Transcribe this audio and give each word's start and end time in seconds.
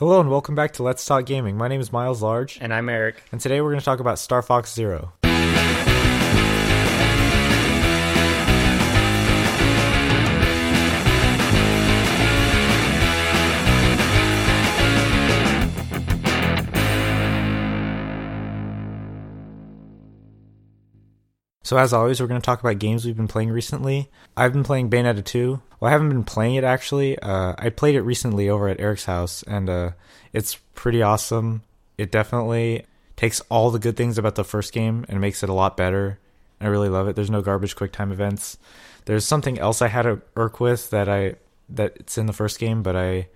Hello 0.00 0.18
and 0.18 0.30
welcome 0.30 0.54
back 0.54 0.72
to 0.72 0.82
Let's 0.82 1.04
Talk 1.04 1.26
Gaming. 1.26 1.58
My 1.58 1.68
name 1.68 1.78
is 1.78 1.92
Miles 1.92 2.22
Large, 2.22 2.56
And 2.62 2.72
I'm 2.72 2.88
Eric. 2.88 3.22
and 3.32 3.38
today 3.40 3.60
we're 3.60 3.68
going 3.68 3.80
to 3.80 3.84
talk 3.84 4.00
about 4.00 4.18
Star 4.18 4.40
Fox 4.40 4.72
Zero. 4.72 5.12
So 21.70 21.78
as 21.78 21.92
always, 21.92 22.20
we're 22.20 22.26
going 22.26 22.40
to 22.40 22.44
talk 22.44 22.58
about 22.58 22.80
games 22.80 23.04
we've 23.04 23.16
been 23.16 23.28
playing 23.28 23.50
recently. 23.50 24.10
I've 24.36 24.52
been 24.52 24.64
playing 24.64 24.90
Bayonetta 24.90 25.24
2. 25.24 25.62
Well, 25.78 25.88
I 25.88 25.92
haven't 25.92 26.08
been 26.08 26.24
playing 26.24 26.56
it 26.56 26.64
actually. 26.64 27.16
Uh, 27.16 27.54
I 27.56 27.68
played 27.68 27.94
it 27.94 28.02
recently 28.02 28.48
over 28.48 28.66
at 28.66 28.80
Eric's 28.80 29.04
house, 29.04 29.44
and 29.44 29.70
uh, 29.70 29.90
it's 30.32 30.56
pretty 30.74 31.00
awesome. 31.00 31.62
It 31.96 32.10
definitely 32.10 32.86
takes 33.14 33.40
all 33.42 33.70
the 33.70 33.78
good 33.78 33.96
things 33.96 34.18
about 34.18 34.34
the 34.34 34.42
first 34.42 34.72
game 34.72 35.06
and 35.08 35.20
makes 35.20 35.44
it 35.44 35.48
a 35.48 35.52
lot 35.52 35.76
better. 35.76 36.18
I 36.60 36.66
really 36.66 36.88
love 36.88 37.06
it. 37.06 37.14
There's 37.14 37.30
no 37.30 37.40
garbage 37.40 37.76
quick 37.76 37.92
time 37.92 38.10
events. 38.10 38.58
There's 39.04 39.24
something 39.24 39.56
else 39.56 39.80
I 39.80 39.86
had 39.86 40.02
to 40.02 40.22
irk 40.34 40.58
with 40.58 40.90
that 40.90 41.08
I 41.08 41.36
that 41.68 41.98
it's 42.00 42.18
in 42.18 42.26
the 42.26 42.32
first 42.32 42.58
game, 42.58 42.82
but 42.82 42.96
I 42.96 43.28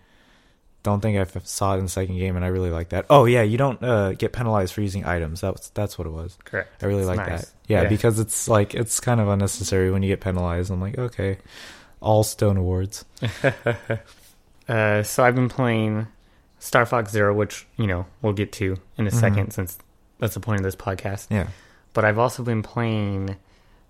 don't 0.85 1.01
think 1.01 1.19
I 1.19 1.41
saw 1.43 1.75
it 1.75 1.79
in 1.79 1.85
the 1.85 1.91
second 1.91 2.17
game, 2.19 2.37
and 2.37 2.45
I 2.45 2.49
really 2.49 2.71
like 2.71 2.91
that. 2.91 3.07
Oh 3.11 3.25
yeah, 3.25 3.43
you 3.43 3.59
don't 3.59 3.83
uh, 3.83 4.13
get 4.13 4.33
penalized 4.33 4.73
for 4.75 4.81
using 4.83 5.05
items. 5.05 5.41
That's 5.41 5.71
that's 5.71 5.99
what 5.99 6.07
it 6.07 6.11
was. 6.13 6.39
Correct. 6.45 6.81
I 6.85 6.87
really 6.87 7.05
like 7.05 7.17
nice. 7.17 7.47
that. 7.47 7.51
Yeah, 7.67 7.83
Yeah. 7.83 7.89
because 7.89 8.21
it's 8.21 8.47
like 8.49 8.75
it's 8.75 9.01
kind 9.01 9.21
of 9.21 9.27
unnecessary 9.29 9.91
when 9.91 10.03
you 10.05 10.09
get 10.11 10.21
penalized. 10.21 10.71
I'm 10.71 10.81
like, 10.81 10.97
okay, 10.99 11.39
all 12.01 12.23
stone 12.23 12.57
awards. 12.57 13.05
Uh, 14.67 15.03
so 15.03 15.23
I've 15.23 15.35
been 15.35 15.51
playing 15.51 16.07
Star 16.59 16.87
Fox 16.87 17.13
Zero, 17.13 17.35
which, 17.35 17.67
you 17.77 17.87
know, 17.87 18.07
we'll 18.23 18.33
get 18.33 18.51
to 18.53 18.79
in 18.97 19.07
a 19.07 19.11
Mhm. 19.11 19.21
second 19.21 19.51
since 19.51 19.79
that's 20.19 20.33
the 20.33 20.41
point 20.41 20.61
of 20.61 20.65
this 20.65 20.75
podcast. 20.75 21.27
Yeah. 21.31 21.49
But 21.93 22.07
I've 22.07 22.19
also 22.19 22.43
been 22.43 22.63
playing 22.63 23.37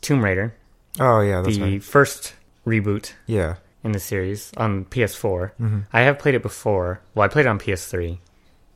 Tomb 0.00 0.24
Raider, 0.24 0.52
Oh 0.98 1.20
yeah, 1.20 1.42
that's 1.42 1.56
the 1.58 1.62
right. 1.62 1.82
first 1.82 2.34
reboot 2.66 3.12
Yeah. 3.26 3.54
In 3.84 3.92
the 3.92 4.00
series 4.00 4.50
on 4.56 4.84
PS4. 4.86 5.50
hmm 5.52 5.80
I 5.92 6.00
have 6.00 6.18
played 6.18 6.34
it 6.34 6.42
before. 6.42 7.00
Well, 7.14 7.24
I 7.24 7.28
played 7.28 7.46
it 7.46 7.48
on 7.48 7.58
PS3 7.58 8.18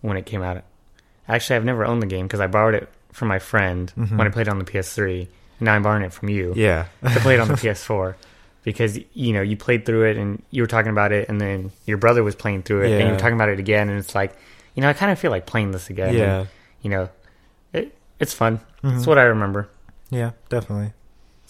when 0.02 0.16
it 0.16 0.26
came 0.26 0.42
out. 0.42 0.62
Actually, 1.26 1.56
I've 1.56 1.64
never 1.64 1.84
owned 1.84 2.02
the 2.02 2.06
game 2.06 2.26
because 2.26 2.40
I 2.40 2.46
borrowed 2.46 2.74
it 2.74 2.88
from 3.12 3.28
my 3.28 3.38
friend 3.38 3.92
Mhm. 3.98 4.16
when 4.16 4.26
I 4.26 4.30
played 4.30 4.46
it 4.46 4.50
on 4.50 4.58
the 4.58 4.64
PS3. 4.64 5.22
And 5.58 5.64
now 5.66 5.74
I'm 5.74 5.82
borrowing 5.82 6.04
it 6.04 6.12
from 6.12 6.28
you. 6.28 6.52
Yeah. 6.56 6.86
to 7.02 7.20
play 7.20 7.34
it 7.34 7.40
on 7.40 7.48
the 7.48 7.54
PS4 7.62 8.14
because 8.64 8.98
you 9.14 9.32
know 9.32 9.40
you 9.42 9.56
played 9.56 9.84
through 9.86 10.04
it 10.10 10.16
and 10.16 10.42
you 10.50 10.62
were 10.62 10.66
talking 10.68 10.90
about 10.92 11.10
it, 11.12 11.28
and 11.28 11.40
then 11.40 11.72
your 11.86 11.96
brother 11.98 12.22
was 12.22 12.34
playing 12.34 12.62
through 12.62 12.82
it, 12.82 12.92
and 12.92 13.06
you 13.08 13.12
were 13.14 13.18
talking 13.18 13.34
about 13.34 13.48
it 13.48 13.58
again, 13.58 13.88
and 13.88 13.98
it's 13.98 14.14
like, 14.14 14.36
you 14.74 14.82
know, 14.82 14.88
I 14.88 14.92
kind 14.92 15.10
of 15.10 15.18
feel 15.18 15.30
like 15.30 15.46
playing 15.46 15.70
this 15.72 15.88
again. 15.90 16.14
yeah. 16.14 16.38
And, 16.40 16.48
you 16.82 16.90
know, 16.90 17.08
it 17.72 17.96
it's 18.20 18.34
fun. 18.34 18.60
Mhm. 18.84 18.96
It's 18.98 19.06
what 19.06 19.18
I 19.18 19.22
remember. 19.24 19.68
Yeah, 20.10 20.30
definitely. 20.48 20.92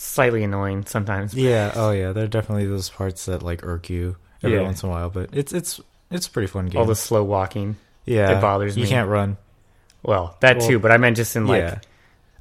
Slightly 0.01 0.45
annoying 0.45 0.85
sometimes. 0.87 1.35
Yeah. 1.35 1.73
Oh 1.75 1.91
yeah, 1.91 2.13
there 2.13 2.23
are 2.25 2.29
definitely 2.29 2.67
those 2.67 2.89
parts 2.89 3.27
that 3.27 3.43
like 3.43 3.65
irk 3.67 3.91
you 3.91 4.17
every 4.45 4.57
Yeah. 4.57 4.63
once 4.63 4.85
in 4.85 4.89
a 4.89 4.93
while, 4.93 5.11
but 5.11 5.31
it's 5.33 5.53
it's 5.53 5.81
it's 6.09 6.29
a 6.29 6.31
pretty 6.31 6.47
fun 6.47 6.67
game. 6.69 6.79
All 6.81 6.87
the 6.87 6.95
slow 6.95 7.25
walking. 7.25 7.75
yeah, 8.05 8.39
it 8.39 8.41
bothers 8.41 8.77
you 8.77 8.85
me. 8.85 8.89
can't 8.89 9.09
run. 9.09 9.37
Well, 10.05 10.37
that 10.39 10.59
Well, 10.59 10.69
too, 10.69 10.79
but 10.79 10.93
I 10.93 10.99
meant 10.99 11.17
just 11.17 11.35
in 11.35 11.49
like 11.49 11.63
yeah. 11.63 11.79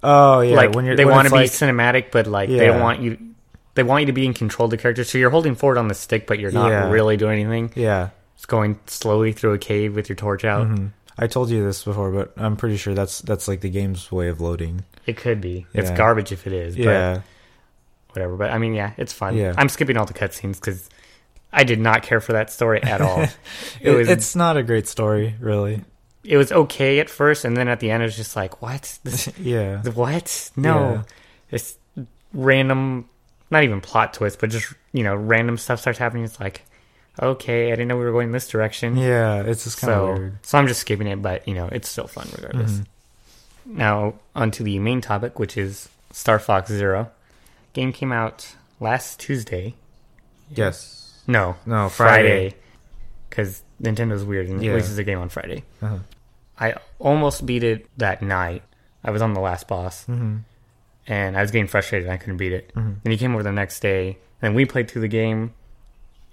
Oh 0.04 0.42
yeah. 0.42 0.56
like 0.56 0.76
when 0.76 0.86
you're 0.86 0.96
they 0.96 1.04
when 1.04 1.16
want 1.16 1.28
to 1.30 1.36
it's 1.36 1.60
be 1.60 1.66
like, 1.66 1.76
cinematic, 1.76 2.12
but 2.12 2.28
like 2.28 2.48
they 2.50 2.58
Yeah. 2.58 2.68
don't 2.74 2.82
want 2.82 3.02
you. 3.02 3.18
They 3.74 3.82
want 3.82 4.02
you 4.04 4.06
to 4.08 4.14
be 4.14 4.26
in 4.28 4.36
control 4.36 4.66
of 4.66 4.72
the 4.72 4.78
character, 4.78 5.04
so 5.04 5.18
you're 5.18 5.32
holding 5.32 5.56
forward 5.56 5.80
on 5.80 5.88
the 5.88 5.96
stick, 5.96 6.28
but 6.28 6.38
you're 6.38 6.52
not 6.52 6.70
Yeah. 6.70 6.90
really 6.92 7.18
doing 7.18 7.42
anything. 7.42 7.72
Yeah. 7.76 8.10
It's 8.36 8.46
going 8.46 8.80
slowly 8.86 9.32
through 9.32 9.54
a 9.54 9.58
cave 9.58 9.96
with 9.96 10.10
your 10.10 10.16
torch 10.16 10.46
out. 10.46 10.68
hmm 10.68 10.88
I 11.18 11.26
told 11.26 11.50
you 11.50 11.64
this 11.64 11.84
before, 11.84 12.12
but 12.12 12.32
I'm 12.38 12.56
pretty 12.56 12.78
sure 12.78 12.94
that's 12.94 13.22
that's 13.22 13.48
like 13.48 13.62
the 13.62 13.72
game's 13.72 14.12
way 14.12 14.28
of 14.28 14.40
loading. 14.40 14.84
It 15.08 15.18
could 15.18 15.42
be. 15.42 15.66
It's 15.74 15.90
garbage 15.90 16.32
if 16.32 16.46
it 16.46 16.54
is. 16.54 16.76
But 16.76 16.84
Yeah. 16.84 17.22
Whatever. 18.18 18.36
But 18.36 18.52
I 18.52 18.58
mean, 18.58 18.74
yeah, 18.74 18.94
it's 18.98 19.14
fun. 19.14 19.36
Yeah. 19.36 19.54
I'm 19.58 19.70
skipping 19.70 19.98
all 19.98 20.06
the 20.06 20.14
cutscenes 20.14 20.56
because 20.60 20.90
I 21.54 21.64
did 21.64 21.80
not 21.80 22.04
care 22.04 22.20
for 22.20 22.34
that 22.34 22.52
story 22.52 22.82
at 22.84 23.00
all. 23.02 23.22
it 23.22 23.32
It- 23.82 23.92
was 23.96 24.10
it's 24.10 24.36
not 24.36 24.58
a 24.58 24.64
great 24.64 24.88
story, 24.88 25.36
really. 25.40 25.84
it 26.24 26.38
was 26.38 26.52
okay 26.52 27.00
at 27.00 27.10
first, 27.10 27.46
and 27.46 27.56
then 27.56 27.68
at 27.68 27.80
the 27.80 27.90
end, 27.92 28.04
it 28.04 28.08
was 28.08 28.18
just 28.18 28.36
like, 28.36 28.62
what? 28.62 29.00
This, 29.04 29.30
yeah. 29.40 29.82
what? 29.84 30.52
No, 30.58 30.76
Yeah. 30.94 31.04
it's 31.52 31.78
random. 32.34 33.10
Not 33.50 33.64
even 33.64 33.80
plot 33.80 34.14
twist, 34.14 34.40
but 34.42 34.50
just 34.50 34.74
you 34.92 35.04
know, 35.04 35.16
random 35.16 35.58
stuff 35.58 35.80
starts 35.80 36.00
happening. 36.00 36.26
It's 36.26 36.40
like, 36.40 36.64
okay, 37.22 37.68
I 37.68 37.76
didn't 37.76 37.88
know 37.88 37.98
we 37.98 38.04
were 38.04 38.12
going 38.12 38.32
this 38.34 38.50
direction. 38.50 38.98
Yeah, 38.98 39.42
it's 39.44 39.64
just 39.64 39.80
kind 39.80 39.94
of 39.94 40.00
so, 40.00 40.14
weird. 40.22 40.38
so 40.46 40.58
I'm 40.58 40.68
just 40.68 40.82
skipping 40.82 41.08
it, 41.08 41.22
but 41.22 41.48
you 41.48 41.54
know, 41.54 41.70
it's 41.72 41.88
still 41.88 42.08
fun 42.08 42.28
regardless. 42.36 42.72
Mhm. 42.80 42.86
Now, 43.68 44.14
onto 44.36 44.64
the 44.64 44.80
main 44.80 45.00
topic, 45.02 45.40
which 45.40 45.56
is 45.58 45.88
Star 46.12 46.40
Fox 46.40 46.70
Zero. 46.70 47.10
Game 47.78 47.94
came 47.94 48.12
out 48.12 48.56
last 48.80 49.20
Tuesday. 49.20 49.76
Yes. 50.50 51.22
No, 51.28 51.58
No, 51.68 51.90
Friday. 51.90 52.56
Because 53.30 53.62
Nintendo's 53.80 54.24
weird 54.24 54.48
and 54.48 54.64
Yeah. 54.64 54.72
releases 54.72 54.98
a 54.98 55.04
game 55.04 55.20
on 55.20 55.30
Friday. 55.30 55.64
Uh-huh. 55.80 56.00
I 56.60 56.74
almost 56.98 57.46
beat 57.46 57.64
it 57.64 57.86
that 57.98 58.24
night. 58.24 58.64
I 59.04 59.12
was 59.12 59.22
on 59.22 59.34
the 59.36 59.40
last 59.42 59.68
boss, 59.68 60.06
hmm 60.06 60.38
and 61.10 61.38
I 61.38 61.42
was 61.42 61.52
getting 61.52 61.68
frustrated. 61.68 62.10
I 62.10 62.18
couldn't 62.18 62.38
beat 62.38 62.52
it. 62.52 62.74
Mhm. 62.76 62.96
Then 63.04 63.12
he 63.12 63.18
came 63.18 63.34
over 63.36 63.44
the 63.44 63.52
next 63.52 63.80
day, 63.80 64.18
and 64.42 64.56
we 64.56 64.66
played 64.66 64.90
through 64.90 65.04
the 65.04 65.08
game. 65.08 65.54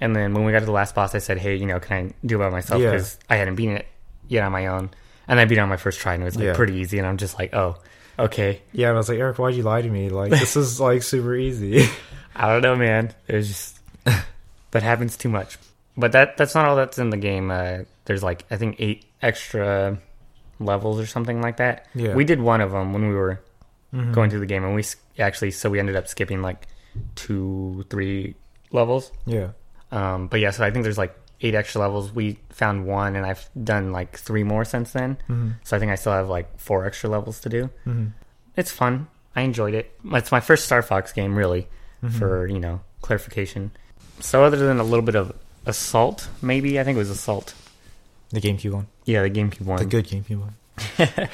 And 0.01 0.17
then 0.17 0.33
when 0.35 0.45
we 0.47 0.51
got 0.53 0.61
to 0.61 0.65
the 0.65 0.73
last 0.73 0.95
boss, 0.95 1.15
I 1.15 1.19
said, 1.19 1.39
"Hey, 1.39 1.55
you 1.57 1.67
know, 1.67 1.79
can 1.79 1.93
I 2.07 2.27
do 2.27 2.37
it 2.37 2.39
by 2.39 2.49
myself?" 2.49 2.81
Yeah. 2.81 2.91
Because 2.93 3.19
I 3.29 3.37
hadn't 3.37 3.55
beaten 3.57 3.77
it 3.77 3.87
yet 4.29 4.43
on 4.45 4.51
my 4.51 4.67
own, 4.67 4.89
and 5.29 5.39
I 5.39 5.45
beat 5.45 5.59
it 5.59 5.61
on 5.61 5.69
my 5.69 5.77
first 5.77 6.01
try, 6.01 6.15
and 6.15 6.23
it 6.23 6.25
was 6.25 6.37
like 6.37 6.47
Yeah. 6.47 6.55
pretty 6.55 6.75
easy. 6.77 6.97
And 6.99 7.07
I'm 7.07 7.19
just 7.19 7.39
like, 7.39 7.53
"Oh, 7.55 7.77
okay." 8.19 8.63
Yeah, 8.73 8.89
and 8.89 8.97
I 8.97 8.99
was 8.99 9.09
like, 9.09 9.19
Eric, 9.19 9.39
why'd 9.39 9.55
you 9.55 9.63
lie 9.63 9.83
to 9.83 9.89
me? 9.91 10.09
Like, 10.09 10.31
this 10.31 10.57
is 10.57 10.81
like 10.89 11.03
super 11.03 11.35
easy. 11.35 11.87
I 12.37 12.49
don't 12.49 12.63
know, 12.63 12.77
man. 12.77 13.15
Was 13.29 13.49
just 13.49 13.79
that 14.73 14.83
happens 14.83 15.17
too 15.17 15.29
much. 15.29 15.59
But 15.97 16.13
that 16.13 16.37
that's 16.37 16.55
not 16.55 16.67
all 16.67 16.77
that's 16.77 16.99
in 16.99 17.11
the 17.11 17.17
game. 17.17 17.51
Uh, 17.51 17.79
there's 18.07 18.23
like 18.23 18.45
I 18.51 18.57
think 18.57 18.77
eight 18.81 19.05
extra 19.23 19.99
levels 20.61 20.99
or 21.01 21.07
something 21.07 21.41
like 21.41 21.59
that. 21.59 21.87
Yeah. 21.95 22.15
We 22.15 22.25
did 22.25 22.41
one 22.41 22.61
of 22.61 22.71
them 22.73 22.93
when 22.93 23.09
we 23.09 23.15
were 23.15 23.41
Mhm. 23.95 24.13
going 24.13 24.29
through 24.31 24.41
the 24.41 24.47
game, 24.47 24.65
and 24.65 24.75
we 24.75 24.83
actually 25.21 25.53
so 25.53 25.71
we 25.71 25.79
ended 25.79 25.95
up 25.95 26.09
skipping 26.09 26.43
like 26.43 26.67
two, 27.15 27.85
three 27.91 28.35
levels. 28.73 29.13
Yeah. 29.27 29.51
Um, 29.93 30.27
but 30.27 30.41
yeah, 30.41 30.51
so 30.51 30.65
I 30.65 30.71
think 30.73 30.83
there's 30.83 30.99
like 30.99 31.15
eight 31.45 31.55
extra 31.55 31.81
levels. 31.81 32.11
We 32.13 32.39
found 32.51 32.87
one, 32.87 33.15
and 33.17 33.25
I've 33.25 33.49
done 33.63 33.93
like 33.93 34.19
three 34.19 34.43
more 34.43 34.65
since 34.65 34.91
then. 34.93 35.19
hmm 35.29 35.51
So 35.63 35.77
I 35.77 35.79
think 35.81 35.93
I 35.93 35.97
still 35.97 36.13
have 36.13 36.29
like 36.29 36.49
four 36.59 36.85
extra 36.87 37.09
levels 37.11 37.39
to 37.41 37.49
do. 37.49 37.71
hmm 37.85 38.07
It's 38.57 38.73
fun. 38.73 39.07
I 39.37 39.43
enjoyed 39.43 39.75
it. 39.75 39.87
It's 40.13 40.33
my 40.33 40.41
first 40.41 40.65
Star 40.65 40.83
Fox 40.83 41.13
game, 41.13 41.37
really 41.39 41.67
Mm-hmm. 42.03 42.19
for 42.19 42.47
you 42.49 42.61
know 42.61 42.81
clarification. 43.01 43.71
So 44.21 44.45
other 44.45 44.59
than 44.59 44.79
a 44.79 44.85
little 44.85 45.05
bit 45.11 45.15
of 45.17 45.33
assault, 45.65 46.29
maybe 46.43 46.79
I 46.79 46.85
think 46.85 46.97
it 46.97 46.99
was 46.99 47.09
assault. 47.11 47.55
The 48.31 48.41
GameCube 48.43 48.73
one. 48.73 48.87
Yeah, 49.07 49.23
the 49.23 49.31
GameCube 49.31 49.63
one. 49.67 49.79
The 49.79 49.87
good 49.87 50.07
GameCube 50.07 50.41
one. 50.41 50.55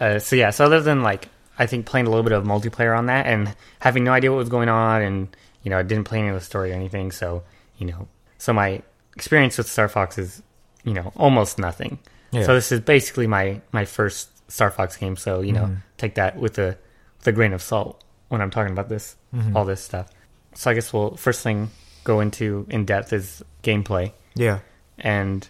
Uh, 0.00 0.18
so 0.18 0.34
yeah, 0.34 0.50
so 0.50 0.64
other 0.64 0.80
than 0.80 1.02
like 1.02 1.28
I 1.58 1.66
think 1.66 1.86
playing 1.86 2.06
a 2.06 2.10
little 2.10 2.24
bit 2.24 2.32
of 2.32 2.42
multiplayer 2.44 2.96
on 2.98 3.06
that 3.06 3.26
and 3.26 3.54
having 3.78 4.02
no 4.02 4.12
idea 4.12 4.32
what 4.32 4.38
was 4.38 4.48
going 4.48 4.68
on, 4.68 5.02
and 5.02 5.28
you 5.62 5.70
know 5.70 5.78
I 5.78 5.82
didn't 5.84 6.04
play 6.04 6.18
any 6.18 6.28
of 6.28 6.34
the 6.34 6.40
story 6.40 6.72
or 6.72 6.74
anything, 6.74 7.12
so 7.12 7.44
you 7.78 7.86
know, 7.86 8.08
so 8.38 8.52
my 8.52 8.82
experience 9.16 9.58
with 9.58 9.68
Star 9.68 9.88
Fox 9.88 10.18
is 10.18 10.42
you 10.84 10.94
know 10.94 11.12
almost 11.16 11.58
nothing. 11.58 11.98
Yeah. 12.30 12.44
So 12.44 12.54
this 12.54 12.72
is 12.72 12.80
basically 12.80 13.26
my 13.26 13.60
my 13.72 13.84
first 13.84 14.28
Star 14.50 14.70
Fox 14.70 14.96
game. 14.96 15.16
So 15.16 15.40
you 15.40 15.52
know, 15.52 15.64
Mhm. 15.64 15.76
take 15.98 16.14
that 16.16 16.36
with 16.36 16.58
a 16.58 16.76
with 17.18 17.26
a 17.28 17.32
grain 17.32 17.52
of 17.52 17.62
salt 17.62 18.02
when 18.28 18.40
I'm 18.40 18.50
talking 18.50 18.72
about 18.72 18.88
this 18.88 19.16
Mhm. 19.34 19.54
all 19.56 19.64
this 19.64 19.82
stuff. 19.82 20.08
So 20.54 20.70
I 20.70 20.74
guess 20.74 20.92
we'll 20.92 21.16
first 21.16 21.42
thing 21.42 21.70
go 22.04 22.20
into 22.20 22.66
in 22.68 22.84
depth 22.84 23.12
is 23.12 23.42
gameplay, 23.62 24.12
yeah. 24.34 24.58
and 24.98 25.48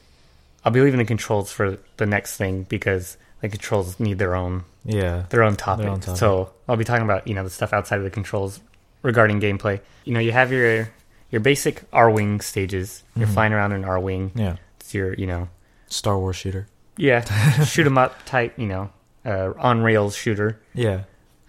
I'll 0.65 0.73
be 0.73 0.81
leaving 0.81 0.99
the 0.99 1.05
controls 1.05 1.51
for 1.51 1.79
the 1.97 2.07
next 2.07 2.37
thing 2.37 2.65
because 2.65 3.17
the 3.41 3.49
controls 3.49 3.99
need 3.99 4.19
their 4.19 4.35
own 4.37 4.65
Yeah. 4.85 5.25
their 5.31 5.43
own 5.43 5.57
topic. 5.57 5.87
own 5.87 6.01
topic. 6.01 6.19
So 6.19 6.51
I'll 6.69 6.77
be 6.77 6.85
talking 6.85 7.05
about 7.05 7.27
you 7.27 7.35
know 7.35 7.43
the 7.45 7.51
stuff 7.51 7.73
outside 7.73 7.97
of 7.99 8.05
the 8.05 8.11
controls 8.11 8.61
regarding 9.03 9.41
gameplay. 9.41 9.81
You 10.05 10.15
know, 10.15 10.21
you 10.21 10.33
have 10.33 10.53
your 10.53 10.89
your 11.33 11.41
basic 11.41 11.91
Arwing 11.91 12.41
stages. 12.43 13.03
You're 13.17 13.27
Mhm. 13.27 13.35
flying 13.35 13.53
around 13.53 13.73
in 13.73 13.83
Arwing. 13.83 14.31
Yeah. 14.37 14.57
It's 14.79 14.95
your 14.95 15.15
you 15.15 15.27
know 15.27 15.49
Star 15.89 16.17
Wars 16.19 16.37
shooter. 16.37 16.69
yeah 16.97 17.25
shoot 17.65 17.87
'em 17.87 17.97
up 17.99 18.13
type 18.27 18.53
you 18.59 18.67
know 18.69 18.91
uh, 19.27 19.53
on 19.59 19.83
rails 19.83 20.15
shooter. 20.15 20.61
Yeah. 20.75 21.01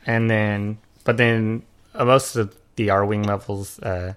and 0.07 0.29
then 0.29 0.77
but 1.03 1.17
then 1.17 1.61
uh, 1.93 2.05
most 2.05 2.35
of 2.35 2.55
the 2.77 2.87
Arwing 2.87 3.25
levels, 3.27 3.77
uh, 3.79 4.13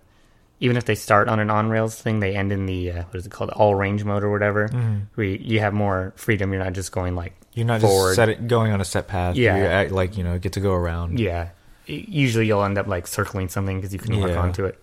even 0.61 0.77
if 0.79 0.85
they 0.87 0.95
start 0.95 1.29
on 1.29 1.39
an 1.41 1.51
on 1.51 1.69
rails 1.69 2.01
thing, 2.01 2.21
they 2.21 2.35
end 2.35 2.51
in 2.53 2.65
the 2.67 2.91
uh, 2.93 3.03
what 3.11 3.17
is 3.17 3.27
it 3.27 3.33
called, 3.33 3.51
all 3.51 3.75
range 3.75 4.03
mode 4.05 4.23
or 4.25 4.31
whatever. 4.31 4.69
hmm 4.69 4.99
Where 5.15 5.27
you, 5.27 5.39
you 5.43 5.61
have 5.61 5.75
more 5.75 6.13
freedom. 6.17 6.53
You're 6.53 6.65
not 6.65 6.73
just 6.73 6.91
going 6.93 7.15
like 7.15 7.35
You're 7.55 7.67
not 7.67 7.81
Forward. 7.83 8.11
just 8.11 8.17
set 8.17 8.29
it, 8.31 8.49
going 8.49 8.73
on 8.73 8.81
a 8.81 8.85
set 8.85 9.09
path. 9.09 9.37
Yeah. 9.37 9.57
You 9.59 9.65
act 9.67 9.91
like, 9.91 10.17
you 10.17 10.25
know, 10.25 10.39
get 10.39 10.53
to 10.53 10.61
go 10.61 10.73
around. 10.73 11.19
yeah. 11.21 11.49
Usually 11.87 12.47
you'll 12.47 12.65
end 12.65 12.79
up 12.79 12.87
like 12.89 13.07
circling 13.07 13.49
something 13.49 13.77
because 13.79 13.93
you 13.93 13.99
can 13.99 14.15
Yeah. 14.15 14.39
onto 14.39 14.65
it. 14.65 14.79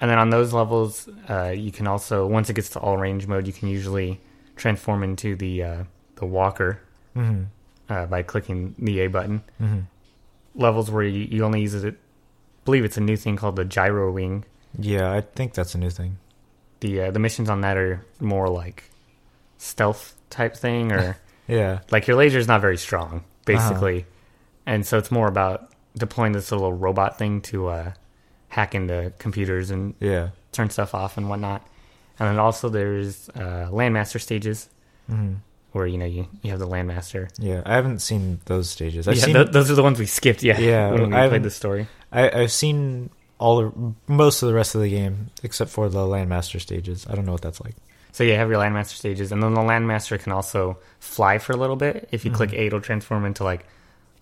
And 0.00 0.10
then 0.10 0.18
on 0.18 0.28
those 0.30 0.52
levels, 0.52 1.08
uh, 1.30 1.48
you 1.56 1.72
can 1.72 1.86
also 1.86 2.26
once 2.26 2.50
it 2.50 2.54
gets 2.54 2.68
to 2.70 2.80
all 2.80 2.96
range 2.98 3.26
mode, 3.26 3.46
you 3.46 3.52
can 3.52 3.68
usually 3.68 4.20
transform 4.56 5.02
into 5.02 5.34
the 5.36 5.62
uh, 5.62 5.84
the 6.16 6.26
walker 6.26 6.80
hmm 7.14 7.44
uh, 7.88 8.04
by 8.06 8.22
clicking 8.22 8.74
the 8.78 9.00
A 9.00 9.06
button. 9.08 9.42
hmm 9.58 9.80
Levels 10.54 10.90
where 10.90 11.02
you, 11.04 11.20
you 11.30 11.44
only 11.44 11.60
use 11.60 11.74
it, 11.74 11.94
I 11.94 11.96
believe 12.64 12.84
it's 12.84 12.96
a 12.96 13.00
new 13.02 13.16
thing 13.16 13.36
called 13.36 13.56
the 13.56 13.64
gyro 13.64 14.10
wing. 14.10 14.44
Yeah, 14.78 15.12
I 15.12 15.20
think 15.20 15.52
that's 15.54 15.74
a 15.74 15.78
new 15.78 15.90
thing. 15.90 16.18
The 16.80 17.02
uh, 17.02 17.10
the 17.10 17.18
missions 17.18 17.48
on 17.50 17.60
that 17.62 17.76
are 17.76 18.04
more 18.20 18.48
like 18.48 18.90
stealth 19.58 20.14
type 20.30 20.56
thing, 20.56 20.92
or 20.92 21.16
Yeah. 21.48 21.80
like 21.90 22.06
your 22.06 22.16
laser 22.16 22.38
is 22.38 22.48
not 22.48 22.60
very 22.60 22.76
strong, 22.76 23.24
basically, 23.44 24.04
and 24.66 24.84
so 24.86 24.98
it's 24.98 25.10
more 25.10 25.28
about 25.28 25.70
deploying 25.96 26.32
this 26.32 26.50
little 26.52 26.72
robot 26.72 27.16
thing 27.18 27.40
to 27.42 27.68
uh, 27.68 27.92
hack 28.56 28.74
into 28.74 29.12
computers 29.18 29.70
and 29.70 29.94
Yeah. 30.00 30.30
turn 30.52 30.70
stuff 30.70 30.94
off 30.94 31.16
and 31.18 31.28
whatnot. 31.28 31.60
And 32.18 32.26
then 32.30 32.38
also 32.38 32.68
there's 32.70 33.28
uh, 33.30 33.68
landmaster 33.70 34.20
stages 34.20 34.68
hmm 35.08 35.34
where 35.72 35.86
you 35.86 35.98
know 35.98 36.06
you, 36.06 36.26
you 36.40 36.50
have 36.52 36.58
the 36.58 36.66
landmaster. 36.66 37.28
Yeah. 37.38 37.60
I 37.66 37.74
haven't 37.74 37.98
seen 38.00 38.40
those 38.46 38.70
stages. 38.70 39.06
I've 39.06 39.16
yeah, 39.18 39.24
seen. 39.26 39.34
th- 39.34 39.50
those 39.50 39.70
are 39.70 39.74
the 39.74 39.82
ones 39.82 39.98
we 39.98 40.06
skipped. 40.06 40.42
Yeah, 40.42 40.58
Yeah, 40.58 40.90
when 40.92 41.10
we 41.10 41.16
I 41.16 41.28
played 41.28 41.42
the 41.42 41.50
story. 41.50 41.86
I, 42.10 42.30
I've 42.40 42.50
seen 42.52 43.10
all 43.38 43.54
the, 43.60 43.92
most 44.08 44.42
of 44.42 44.48
the 44.48 44.54
rest 44.54 44.74
of 44.74 44.80
the 44.80 44.88
game 44.88 45.28
except 45.42 45.70
for 45.70 45.90
the 45.90 45.98
landmaster 45.98 46.58
stages. 46.62 47.06
I 47.10 47.14
don't 47.14 47.26
know 47.26 47.32
what 47.32 47.42
that's 47.42 47.60
like. 47.60 47.74
So 48.12 48.24
yeah, 48.24 48.32
you 48.32 48.38
have 48.38 48.48
your 48.48 48.58
landmaster 48.58 48.96
stages, 48.96 49.30
and 49.32 49.42
then 49.42 49.52
the 49.52 49.60
landmaster 49.60 50.18
can 50.18 50.32
also 50.32 50.78
fly 50.98 51.36
for 51.36 51.52
a 51.52 51.56
little 51.58 51.76
bit. 51.76 52.08
If 52.10 52.24
you 52.24 52.30
click 52.30 52.50
Mhm. 52.52 52.58
A, 52.60 52.66
it'll 52.68 52.80
transform 52.80 53.26
into 53.26 53.44
like 53.44 53.66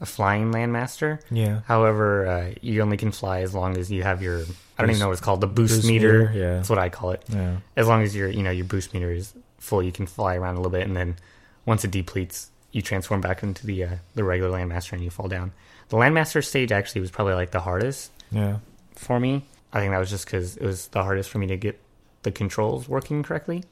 a 0.00 0.06
flying 0.06 0.52
landmaster. 0.52 1.20
Yeah. 1.30 1.60
However, 1.66 2.26
uh, 2.26 2.50
you 2.60 2.82
only 2.82 2.96
can 2.96 3.12
fly 3.12 3.40
as 3.40 3.54
long 3.54 3.76
as 3.76 3.90
you 3.90 4.02
have 4.02 4.22
your 4.22 4.40
I 4.78 4.82
don't 4.82 4.90
even 4.90 5.00
know 5.00 5.06
what 5.08 5.12
it's 5.12 5.20
called 5.20 5.40
the 5.40 5.46
boost, 5.46 5.74
boost 5.76 5.86
meter. 5.86 6.18
meter, 6.30 6.32
yeah. 6.38 6.54
that's 6.56 6.68
what 6.68 6.78
I 6.78 6.88
call 6.88 7.10
it. 7.12 7.22
Yeah. 7.28 7.56
As 7.76 7.86
long 7.86 8.02
as 8.02 8.14
your 8.14 8.28
you 8.28 8.42
know 8.42 8.50
your 8.50 8.64
boost 8.66 8.92
meter 8.92 9.10
is 9.12 9.32
full, 9.58 9.82
you 9.82 9.92
can 9.92 10.06
fly 10.06 10.34
around 10.36 10.54
a 10.54 10.58
little 10.58 10.72
bit, 10.72 10.86
and 10.86 10.96
then 10.96 11.16
once 11.64 11.84
it 11.84 11.90
depletes, 11.90 12.50
you 12.72 12.82
transform 12.82 13.20
back 13.20 13.42
into 13.42 13.66
the 13.66 13.84
uh, 13.84 13.88
the 14.14 14.24
regular 14.24 14.50
landmaster 14.58 14.92
and 14.92 15.02
you 15.04 15.10
fall 15.10 15.28
down. 15.28 15.52
The 15.90 15.96
landmaster 15.96 16.44
stage 16.44 16.72
actually 16.72 17.00
was 17.02 17.10
probably 17.10 17.34
like 17.34 17.50
the 17.52 17.60
hardest 17.60 18.10
Yeah. 18.32 18.58
for 18.96 19.20
me. 19.20 19.44
I 19.72 19.80
think 19.80 19.92
that 19.92 19.98
was 19.98 20.10
just 20.10 20.24
because 20.26 20.56
it 20.56 20.64
was 20.64 20.88
the 20.88 21.02
hardest 21.02 21.30
for 21.30 21.38
me 21.38 21.46
to 21.48 21.56
get 21.56 21.80
the 22.22 22.30
controls 22.32 22.88
working 22.88 23.22
correctly. 23.22 23.64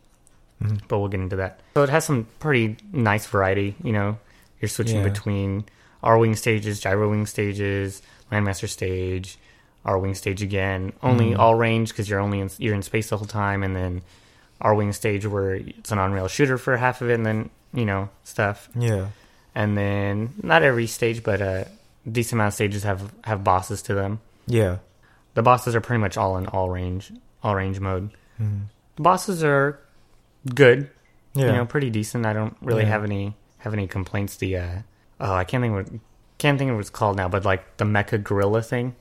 Mhm. 0.62 0.80
But 0.88 0.98
we'll 0.98 1.08
get 1.08 1.20
into 1.20 1.36
that. 1.36 1.60
So 1.74 1.82
it 1.82 1.88
has 1.88 2.04
some 2.04 2.26
pretty 2.38 2.76
nice 2.92 3.26
variety. 3.26 3.74
You 3.82 3.92
know, 3.92 4.18
you're 4.60 4.68
switching 4.68 4.98
Yeah. 4.98 5.04
between 5.08 5.64
Arwing 6.02 6.36
stages, 6.36 6.80
gyro 6.80 7.08
wing 7.10 7.26
stages, 7.26 8.02
landmaster 8.30 8.68
stage, 8.68 9.38
Arwing 9.86 10.16
stage 10.16 10.42
again. 10.42 10.92
Only 11.02 11.32
Mhm. 11.32 11.38
all 11.38 11.54
range 11.54 11.88
because 11.90 12.08
you're 12.08 12.20
only 12.20 12.40
in, 12.40 12.50
you're 12.58 12.74
in 12.74 12.82
space 12.82 13.08
the 13.10 13.16
whole 13.16 13.26
time, 13.26 13.62
and 13.62 13.74
then 13.74 14.02
Arwing 14.62 14.94
stage 14.94 15.26
where 15.26 15.54
it's 15.54 15.90
an 15.90 15.98
on 15.98 16.12
rail 16.12 16.28
shooter 16.28 16.56
for 16.58 16.76
half 16.76 17.00
of 17.02 17.10
it, 17.10 17.14
and 17.14 17.26
then 17.26 17.50
you 17.74 17.84
know 17.84 18.08
stuff. 18.24 18.68
Yeah. 18.76 19.08
And 19.54 19.76
then 19.76 20.34
not 20.42 20.62
every 20.62 20.86
stage, 20.86 21.22
but 21.22 21.40
a 21.40 21.66
decent 22.10 22.34
amount 22.34 22.48
of 22.48 22.54
stages 22.54 22.82
have 22.84 23.12
have 23.24 23.44
bosses 23.44 23.82
to 23.82 23.94
them 23.94 24.20
Yeah. 24.46 24.78
the 25.34 25.42
bosses 25.42 25.74
are 25.76 25.80
pretty 25.80 26.00
much 26.00 26.16
all 26.16 26.36
in 26.36 26.46
all 26.48 26.68
range 26.68 27.12
all 27.44 27.54
range 27.54 27.78
mode 27.78 28.10
Mhm. 28.40 28.62
the 28.96 29.02
bosses 29.02 29.44
are 29.44 29.78
good 30.52 30.90
Yeah. 31.34 31.46
you 31.46 31.52
know 31.52 31.64
pretty 31.64 31.90
decent 31.90 32.26
i 32.26 32.32
don't 32.32 32.56
really 32.60 32.82
Yeah. 32.82 32.88
have 32.88 33.04
any 33.04 33.36
have 33.58 33.72
any 33.72 33.86
complaints 33.86 34.36
the 34.36 34.56
uh 34.56 34.78
oh 35.22 35.32
i 35.32 35.44
can't 35.44 35.62
think 35.62 35.72
what 35.74 35.88
can't 36.38 36.58
think 36.58 36.68
of 36.70 36.76
what 36.76 36.80
it's 36.80 36.90
called 36.90 37.16
now 37.16 37.28
but 37.28 37.44
like 37.44 37.76
the 37.78 37.84
mecha 37.84 38.22
gorilla 38.22 38.60
thing 38.62 38.94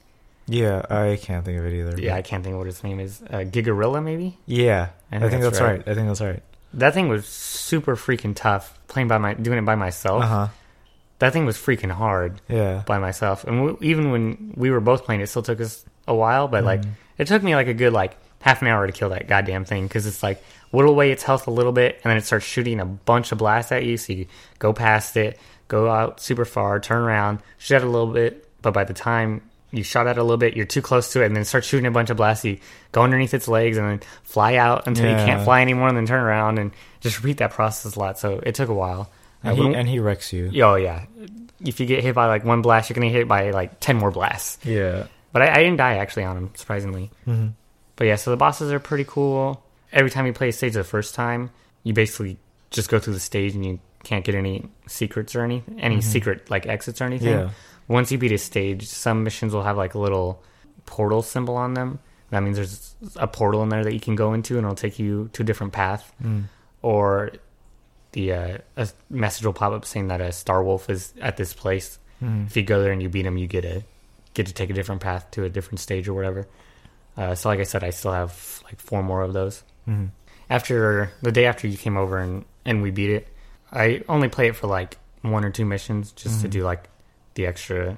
yeah. 0.47 0.85
I 0.89 1.17
can't 1.21 1.45
think 1.45 1.59
of 1.59 1.65
it 1.65 1.73
either. 1.73 2.01
yeah 2.01 2.15
i 2.15 2.21
can't 2.21 2.43
think 2.43 2.53
of 2.53 2.59
what 2.59 2.67
its 2.67 2.83
name 2.83 2.99
is 2.99 3.21
uh 3.23 3.43
gigarilla 3.53 4.03
maybe 4.03 4.37
Yeah. 4.45 4.89
I 5.11 5.17
I 5.17 5.19
think 5.19 5.31
think, 5.31 5.43
that's 5.43 5.59
that's, 5.59 5.61
right. 5.61 5.77
right. 5.79 5.87
I 5.87 5.93
think 5.95 6.07
that's 6.07 6.21
right. 6.21 6.41
that 6.75 6.93
thing 6.93 7.07
was 7.09 7.25
super 7.27 7.95
freaking 7.95 8.33
tough 8.35 8.77
playing 8.87 9.07
by 9.07 9.17
my 9.17 9.33
doing 9.35 9.57
it 9.59 9.65
by 9.65 9.75
myself 9.75 10.23
Uh 10.23 10.27
huh. 10.27 10.47
that 11.19 11.31
thing 11.33 11.45
was 11.45 11.57
freaking 11.57 11.91
hard 11.91 12.41
Yeah. 12.49 12.83
by 12.85 12.97
myself 12.99 13.43
and 13.45 13.57
w- 13.67 13.77
even 13.81 14.11
when 14.11 14.53
we 14.57 14.71
were 14.71 14.81
both 14.81 15.05
playing 15.05 15.21
it 15.21 15.27
still 15.27 15.43
took 15.43 15.61
us 15.61 15.85
a 16.07 16.15
while 16.15 16.47
but 16.47 16.63
like 16.63 16.81
Mhm. 16.81 16.89
it 17.17 17.27
took 17.27 17.43
me 17.43 17.55
like 17.55 17.67
a 17.67 17.73
good 17.73 17.93
like 17.93 18.17
half 18.41 18.61
an 18.61 18.67
hour 18.67 18.85
to 18.85 18.93
kill 18.93 19.09
that 19.09 19.27
goddamn 19.27 19.65
thing 19.65 19.83
because 19.87 20.05
it's 20.05 20.21
like 20.21 20.43
whittle 20.71 20.91
away 20.91 21.11
its 21.11 21.23
health 21.23 21.47
a 21.47 21.51
little 21.51 21.71
bit 21.71 21.99
and 22.03 22.09
then 22.09 22.17
it 22.17 22.25
starts 22.25 22.45
shooting 22.45 22.79
a 22.79 22.85
bunch 22.85 23.31
of 23.31 23.37
blasts 23.37 23.71
at 23.71 23.83
you 23.85 23.97
so 23.97 24.13
you 24.13 24.25
go 24.59 24.73
past 24.73 25.15
it 25.17 25.39
go 25.67 25.89
out 25.89 26.19
super 26.19 26.45
far 26.45 26.79
turn 26.79 27.01
around 27.03 27.39
shoot 27.57 27.75
at 27.75 27.83
a 27.83 27.85
little 27.89 28.11
bit 28.13 28.47
but 28.61 28.73
by 28.73 28.83
the 28.83 28.93
time 28.93 29.41
you 29.71 29.83
shot 29.83 30.05
at 30.07 30.17
a 30.17 30.21
little 30.23 30.37
bit 30.37 30.55
you're 30.55 30.65
too 30.65 30.81
close 30.81 31.13
to 31.13 31.21
it 31.21 31.25
and 31.27 31.35
then 31.35 31.45
start 31.45 31.63
shooting 31.63 31.85
a 31.85 31.91
bunch 31.91 32.09
of 32.09 32.17
blasts 32.17 32.43
you 32.43 32.57
go 32.91 33.01
underneath 33.03 33.33
its 33.33 33.47
legs 33.47 33.77
and 33.77 33.87
then 33.87 34.01
fly 34.23 34.55
out 34.55 34.85
until 34.87 35.09
you 35.09 35.15
can't 35.15 35.43
fly 35.43 35.61
anymore 35.61 35.87
and 35.87 35.95
then 35.95 36.05
turn 36.05 36.21
around 36.21 36.57
and 36.59 36.71
just 36.99 37.17
repeat 37.21 37.37
that 37.37 37.51
process 37.51 37.95
a 37.95 37.99
lot 37.99 38.17
so 38.19 38.39
it 38.43 38.53
took 38.55 38.69
a 38.69 38.73
while. 38.73 39.09
And, 39.43 39.57
Uh, 39.59 39.63
he, 39.69 39.73
and 39.75 39.87
he 39.89 39.99
wrecks 39.99 40.31
you. 40.33 40.51
oh 40.63 40.75
yeah. 40.75 41.05
If 41.63 41.79
you 41.79 41.85
get 41.85 42.03
hit 42.03 42.15
by 42.15 42.27
like 42.27 42.43
one 42.43 42.61
blast 42.61 42.89
you're 42.89 42.95
gonna 42.95 43.07
get 43.07 43.13
hit 43.15 43.27
by 43.27 43.51
like 43.51 43.79
10 43.79 43.95
more 43.97 44.11
blasts. 44.11 44.63
Yeah. 44.65 45.07
but 45.31 45.41
I, 45.41 45.51
I 45.51 45.57
didn't 45.63 45.77
die 45.77 45.95
actually 45.97 46.25
on 46.25 46.35
him 46.37 46.49
surprisingly. 46.55 47.09
Hmm 47.25 47.47
but 48.01 48.07
yeah, 48.07 48.15
so 48.15 48.31
the 48.31 48.37
bosses 48.37 48.71
are 48.71 48.79
pretty 48.79 49.03
cool. 49.03 49.63
Every 49.93 50.09
time 50.09 50.25
you 50.25 50.33
play 50.33 50.49
a 50.49 50.51
stage 50.51 50.73
the 50.73 50.83
first 50.83 51.13
time, 51.13 51.51
you 51.83 51.93
basically 51.93 52.39
just 52.71 52.89
go 52.89 52.97
through 52.97 53.13
the 53.13 53.19
stage 53.19 53.53
and 53.53 53.63
you 53.63 53.79
can't 54.03 54.25
get 54.25 54.33
any 54.33 54.67
secrets 54.87 55.35
or 55.35 55.43
any 55.43 55.63
any 55.77 56.01
secret 56.01 56.49
like 56.49 56.65
exits 56.65 56.99
or 56.99 57.03
anything. 57.03 57.27
Yeah. 57.29 57.49
Once 57.87 58.11
you 58.11 58.17
beat 58.17 58.31
a 58.31 58.39
stage, 58.39 58.87
some 58.87 59.23
missions 59.23 59.53
will 59.53 59.61
have 59.61 59.77
like 59.77 59.93
a 59.93 59.99
little 59.99 60.41
portal 60.87 61.21
symbol 61.21 61.55
on 61.55 61.75
them. 61.75 61.99
That 62.31 62.41
means 62.41 62.55
there's 62.55 62.95
a 63.17 63.27
portal 63.27 63.61
in 63.61 63.69
there 63.69 63.83
that 63.83 63.93
you 63.93 63.99
can 63.99 64.15
go 64.15 64.33
into 64.33 64.57
and 64.57 64.65
it'll 64.65 64.73
take 64.75 64.97
you 64.97 65.29
to 65.33 65.43
a 65.43 65.45
different 65.45 65.71
path. 65.71 66.11
Mm. 66.23 66.45
Or 66.81 67.33
the 68.13 68.33
uh, 68.33 68.57
a 68.77 68.89
message 69.11 69.45
will 69.45 69.53
pop 69.53 69.73
up 69.73 69.85
saying 69.85 70.07
that 70.07 70.21
a 70.21 70.31
Star 70.31 70.63
Wolf 70.63 70.89
is 70.89 71.13
at 71.21 71.37
this 71.37 71.53
place. 71.53 71.99
Mhm. 72.19 72.47
If 72.47 72.57
you 72.57 72.63
go 72.63 72.81
there 72.81 72.93
and 72.93 73.03
you 73.03 73.09
beat 73.09 73.27
him, 73.27 73.37
you 73.37 73.45
get 73.45 73.63
a 73.63 73.83
get 74.33 74.47
to 74.47 74.53
take 74.55 74.71
a 74.71 74.73
different 74.73 75.01
path 75.01 75.29
to 75.31 75.43
a 75.43 75.49
different 75.49 75.79
stage 75.79 76.07
or 76.07 76.15
whatever. 76.15 76.47
Uh, 77.17 77.35
so, 77.35 77.49
like 77.49 77.59
I 77.59 77.63
said, 77.63 77.83
I 77.83 77.89
still 77.89 78.13
have 78.13 78.61
like 78.63 78.79
four 78.79 79.03
more 79.03 79.21
of 79.21 79.33
those. 79.33 79.63
Mhm. 79.87 80.09
After 80.49 81.11
the 81.21 81.31
day 81.31 81.45
after 81.45 81.67
you 81.67 81.77
came 81.77 81.97
over 81.97 82.17
and 82.17 82.45
and 82.65 82.81
we 82.81 82.91
beat 82.91 83.09
it, 83.09 83.27
I 83.71 84.03
only 84.09 84.29
play 84.29 84.47
it 84.47 84.55
for 84.55 84.67
like 84.67 84.97
one 85.21 85.43
or 85.45 85.49
two 85.49 85.65
missions 85.65 86.11
just 86.11 86.41
to 86.41 86.47
Mhm. 86.47 86.51
do 86.51 86.63
like 86.63 86.89
the 87.35 87.45
extra, 87.45 87.97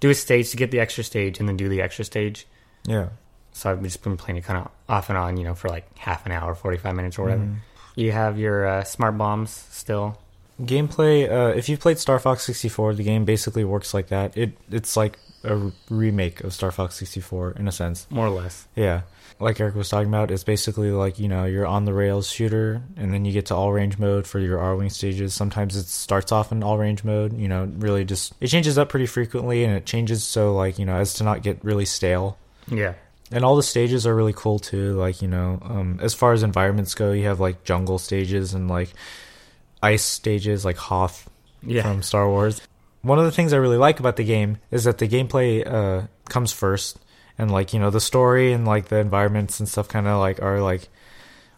do 0.00 0.10
a 0.10 0.14
stage 0.14 0.50
to 0.50 0.56
get 0.56 0.70
the 0.70 0.80
extra 0.80 1.02
stage 1.04 1.40
and 1.40 1.48
then 1.48 1.56
do 1.56 1.68
the 1.68 1.80
extra 1.82 2.04
stage. 2.04 2.46
Yeah. 2.84 3.08
So 3.52 3.70
I've 3.70 3.82
just 3.82 4.02
been 4.02 4.16
playing 4.16 4.38
it 4.38 4.44
kind 4.44 4.58
of 4.64 4.70
off 4.88 5.08
and 5.08 5.18
on, 5.18 5.36
you 5.36 5.44
know, 5.44 5.54
for 5.54 5.68
like 5.68 5.86
half 5.98 6.24
an 6.26 6.32
hour, 6.32 6.54
forty 6.54 6.78
five 6.78 6.94
minutes 6.94 7.18
or 7.18 7.22
whatever. 7.24 7.42
Mhm. 7.44 7.56
You 7.96 8.12
have 8.12 8.38
your 8.38 8.66
uh, 8.66 8.84
smart 8.84 9.18
bombs 9.18 9.66
still. 9.70 10.18
Gameplay. 10.60 11.30
Uh, 11.30 11.54
if 11.56 11.68
you've 11.68 11.80
played 11.80 11.98
Star 11.98 12.18
Fox 12.18 12.44
64, 12.44 12.94
the 12.94 13.02
game 13.02 13.24
basically 13.24 13.64
works 13.64 13.92
like 13.94 14.08
that. 14.08 14.36
It 14.36 14.56
it's 14.70 14.96
like 14.96 15.18
a 15.44 15.72
remake 15.90 16.42
of 16.44 16.52
Star 16.52 16.70
Fox 16.70 16.94
64 16.96 17.52
in 17.58 17.68
a 17.68 17.72
sense. 17.72 18.06
More 18.10 18.26
or 18.26 18.30
less. 18.30 18.66
Yeah. 18.76 19.02
Like 19.40 19.58
Eric 19.58 19.74
was 19.74 19.88
talking 19.88 20.08
about, 20.08 20.30
it's 20.30 20.44
basically 20.44 20.90
like, 20.92 21.18
you 21.18 21.26
know, 21.28 21.44
you're 21.44 21.66
on 21.66 21.84
the 21.84 21.92
rails 21.92 22.28
shooter 22.30 22.82
and 22.96 23.12
then 23.12 23.24
you 23.24 23.32
get 23.32 23.46
to 23.46 23.56
all 23.56 23.72
range 23.72 23.98
mode 23.98 24.26
for 24.26 24.38
your 24.38 24.58
Arwing 24.58 24.92
stages. 24.92 25.34
Sometimes 25.34 25.74
it 25.74 25.86
starts 25.86 26.30
off 26.30 26.52
in 26.52 26.62
all 26.62 26.78
range 26.78 27.02
mode, 27.02 27.36
you 27.36 27.48
know, 27.48 27.64
really 27.78 28.04
just 28.04 28.34
it 28.40 28.48
changes 28.48 28.78
up 28.78 28.88
pretty 28.88 29.06
frequently 29.06 29.64
and 29.64 29.74
it 29.74 29.84
changes 29.86 30.22
so 30.22 30.54
like, 30.54 30.78
you 30.78 30.86
know, 30.86 30.94
as 30.96 31.14
to 31.14 31.24
not 31.24 31.42
get 31.42 31.64
really 31.64 31.86
stale. 31.86 32.38
Yeah. 32.68 32.94
And 33.32 33.44
all 33.44 33.56
the 33.56 33.62
stages 33.64 34.06
are 34.06 34.14
really 34.14 34.34
cool 34.34 34.58
too. 34.60 34.92
Like, 34.92 35.22
you 35.22 35.28
know, 35.28 35.58
um, 35.62 35.98
as 36.02 36.14
far 36.14 36.34
as 36.34 36.42
environments 36.42 36.94
go, 36.94 37.10
you 37.12 37.24
have 37.24 37.40
like 37.40 37.64
jungle 37.64 37.98
stages 37.98 38.54
and 38.54 38.68
like 38.68 38.90
ice 39.82 40.04
stages 40.04 40.64
like 40.64 40.76
Hoth 40.76 41.28
Yeah. 41.62 41.82
from 41.82 42.02
Star 42.02 42.28
Wars. 42.28 42.60
One 43.02 43.18
of 43.18 43.24
the 43.24 43.32
things 43.32 43.52
I 43.52 43.56
really 43.56 43.76
like 43.76 44.00
about 44.00 44.16
the 44.16 44.24
game 44.24 44.58
is 44.70 44.84
that 44.84 44.98
the 44.98 45.08
gameplay 45.08 45.66
uh, 45.66 46.06
comes 46.28 46.52
first, 46.52 46.98
and 47.36 47.50
like 47.50 47.72
you 47.72 47.80
know 47.80 47.90
the 47.90 48.00
story 48.00 48.52
and 48.52 48.66
like 48.66 48.86
the 48.86 48.98
environments 48.98 49.58
and 49.60 49.68
stuff 49.68 49.88
kind 49.88 50.06
of 50.06 50.18
like 50.18 50.40
are 50.40 50.60
like 50.60 50.88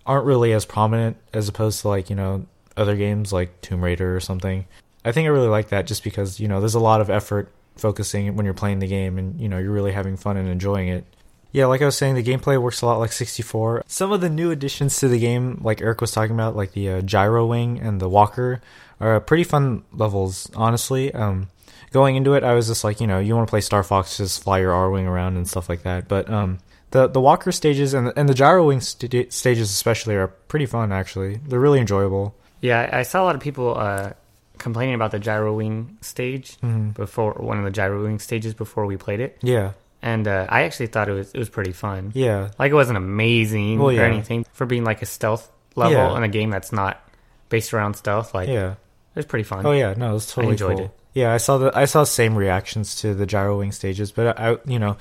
aren't 0.06 0.26
really 0.26 0.52
as 0.52 0.64
prominent 0.64 1.16
as 1.32 1.48
opposed 1.48 1.80
to 1.82 1.88
like 1.88 2.10
you 2.10 2.16
know 2.16 2.46
other 2.76 2.96
games 2.96 3.32
like 3.32 3.60
Tomb 3.60 3.82
Raider 3.82 4.16
or 4.16 4.20
something. 4.20 4.66
I 5.04 5.12
think 5.12 5.26
I 5.26 5.30
really 5.30 5.48
like 5.48 5.68
that 5.68 5.86
just 5.86 6.02
because 6.02 6.40
you 6.40 6.48
know 6.48 6.60
there's 6.60 6.74
a 6.74 6.80
lot 6.80 7.00
of 7.00 7.10
effort 7.10 7.52
focusing 7.76 8.34
when 8.36 8.44
you're 8.44 8.54
playing 8.54 8.78
the 8.78 8.86
game 8.86 9.18
and 9.18 9.40
you 9.40 9.48
know 9.48 9.58
you're 9.58 9.72
really 9.72 9.92
having 9.92 10.16
fun 10.16 10.36
and 10.36 10.48
enjoying 10.48 10.88
it. 10.88 11.04
Yeah, 11.52 11.66
like 11.66 11.82
I 11.82 11.84
was 11.84 11.96
saying, 11.96 12.16
the 12.16 12.22
gameplay 12.24 12.60
works 12.60 12.82
a 12.82 12.86
lot 12.86 12.98
like 12.98 13.12
64. 13.12 13.84
Some 13.86 14.10
of 14.10 14.20
the 14.20 14.28
new 14.28 14.50
additions 14.50 14.98
to 14.98 15.06
the 15.06 15.20
game, 15.20 15.60
like 15.62 15.80
Eric 15.80 16.00
was 16.00 16.10
talking 16.10 16.34
about, 16.34 16.56
like 16.56 16.72
the 16.72 16.88
uh, 16.88 17.00
gyro 17.00 17.46
wing 17.46 17.78
and 17.78 18.00
the 18.00 18.08
walker, 18.08 18.60
are 19.00 19.20
pretty 19.20 19.44
fun 19.44 19.84
levels. 19.92 20.50
Honestly, 20.54 21.12
um, 21.14 21.48
going 21.92 22.16
into 22.16 22.34
it, 22.34 22.42
I 22.44 22.54
was 22.54 22.66
just 22.68 22.84
like, 22.84 23.00
you 23.00 23.06
know, 23.06 23.18
you 23.18 23.34
want 23.34 23.46
to 23.48 23.50
play 23.50 23.60
Star 23.60 23.82
Fox, 23.82 24.16
just 24.16 24.42
fly 24.42 24.58
your 24.60 24.72
Arwing 24.72 25.06
around 25.06 25.36
and 25.36 25.48
stuff 25.48 25.68
like 25.68 25.82
that. 25.82 26.08
But 26.08 26.28
um, 26.30 26.58
the 26.90 27.08
the 27.08 27.20
walker 27.20 27.52
stages 27.52 27.94
and 27.94 28.08
the, 28.08 28.18
and 28.18 28.28
the 28.28 28.34
gyro 28.34 28.66
wing 28.66 28.80
st- 28.80 29.32
stages 29.32 29.70
especially 29.70 30.14
are 30.14 30.28
pretty 30.28 30.66
fun. 30.66 30.92
Actually, 30.92 31.40
they're 31.46 31.60
really 31.60 31.80
enjoyable. 31.80 32.34
Yeah, 32.60 32.88
I 32.92 33.02
saw 33.02 33.22
a 33.22 33.24
lot 33.24 33.34
of 33.34 33.40
people 33.42 33.76
uh, 33.76 34.12
complaining 34.58 34.94
about 34.94 35.10
the 35.10 35.18
gyro 35.18 35.52
wing 35.54 35.98
stage 36.00 36.56
Mhm. 36.62 36.94
before 36.94 37.32
one 37.34 37.58
of 37.58 37.64
the 37.64 37.70
gyro 37.70 38.02
wing 38.02 38.18
stages 38.18 38.54
before 38.54 38.86
we 38.86 38.96
played 38.96 39.20
it, 39.20 39.36
Yeah, 39.42 39.72
and 40.00 40.26
uh, 40.26 40.46
I 40.48 40.62
actually 40.62 40.86
thought 40.86 41.08
it 41.08 41.12
was 41.12 41.32
it 41.34 41.38
was 41.38 41.48
pretty 41.50 41.72
fun. 41.72 42.12
yeah, 42.14 42.50
Like 42.58 42.70
it 42.70 42.74
wasn't 42.74 42.96
amazing 42.96 43.78
Well, 43.80 43.94
or 43.94 44.02
anything 44.04 44.46
for 44.52 44.64
being 44.66 44.84
like 44.84 45.02
a 45.02 45.06
stealth 45.06 45.50
level 45.76 45.92
Yeah. 45.98 46.16
in 46.16 46.22
a 46.22 46.28
game 46.28 46.50
that's 46.50 46.72
not 46.72 47.02
based 47.50 47.74
around 47.74 47.94
stealth. 47.94 48.32
Like 48.32 48.48
Yeah. 48.48 48.74
It 49.14 49.18
was 49.18 49.26
pretty 49.26 49.44
fun. 49.44 49.64
Oh 49.64 49.72
yeah, 49.72 49.94
no, 49.96 50.10
it 50.10 50.14
was 50.14 50.26
totally 50.26 50.48
I 50.48 50.50
enjoyed 50.52 50.76
cool. 50.76 50.86
it. 50.86 50.90
Yeah, 51.14 51.32
I 51.32 51.36
saw 51.36 51.58
the 51.58 51.70
I 51.76 51.84
saw 51.84 52.02
same 52.04 52.34
reactions 52.34 52.96
to 53.02 53.14
the 53.14 53.26
gyro 53.26 53.58
wing 53.58 53.70
stages, 53.72 54.10
but 54.10 54.38
I, 54.38 54.56
you 54.66 54.78
know, 54.80 54.96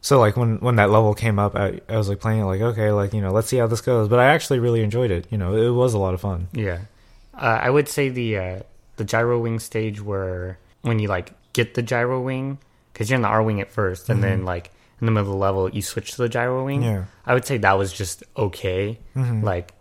so 0.00 0.18
like 0.18 0.36
when 0.36 0.56
when 0.58 0.76
that 0.76 0.88
level 0.90 1.12
came 1.14 1.38
up, 1.38 1.54
I, 1.54 1.80
I 1.88 1.98
was 1.98 2.08
like 2.08 2.20
playing 2.20 2.40
it 2.40 2.44
like 2.44 2.60
okay, 2.60 2.90
like 2.92 3.12
you 3.12 3.20
know, 3.20 3.32
let's 3.32 3.48
see 3.48 3.58
how 3.58 3.66
this 3.66 3.82
goes. 3.82 4.08
But 4.08 4.18
I 4.18 4.26
actually 4.26 4.60
really 4.60 4.82
enjoyed 4.82 5.10
it. 5.10 5.26
You 5.30 5.36
know, 5.36 5.54
it 5.54 5.70
was 5.70 5.92
a 5.92 5.98
lot 5.98 6.14
of 6.14 6.20
fun. 6.20 6.48
Yeah, 6.52 6.78
uh, 7.34 7.58
I 7.62 7.68
would 7.68 7.88
say 7.88 8.08
the 8.08 8.38
uh, 8.38 8.60
the 8.96 9.04
gyro 9.04 9.38
wing 9.38 9.58
stage 9.58 10.00
where 10.00 10.58
when 10.82 10.98
you 10.98 11.08
like 11.08 11.32
get 11.52 11.74
the 11.74 11.82
gyro 11.82 12.20
wing 12.20 12.58
because 12.92 13.10
you're 13.10 13.16
in 13.16 13.22
the 13.22 13.28
Arwing 13.28 13.60
at 13.60 13.70
1st 13.74 14.08
and 14.08 14.22
then 14.22 14.44
like 14.46 14.70
in 15.00 15.06
the 15.06 15.12
middle 15.12 15.28
of 15.28 15.32
the 15.32 15.36
level 15.38 15.68
you 15.70 15.82
switch 15.82 16.12
to 16.12 16.18
the 16.18 16.28
gyro 16.28 16.64
wing. 16.64 16.80
Mm-hmm. 16.80 16.88
Yeah. 16.90 17.04
I 17.26 17.34
would 17.34 17.44
say 17.44 17.58
that 17.58 17.76
was 17.76 17.92
just 17.92 18.22
okay. 18.36 18.98
Mhm. 19.14 19.42
Like 19.42 19.72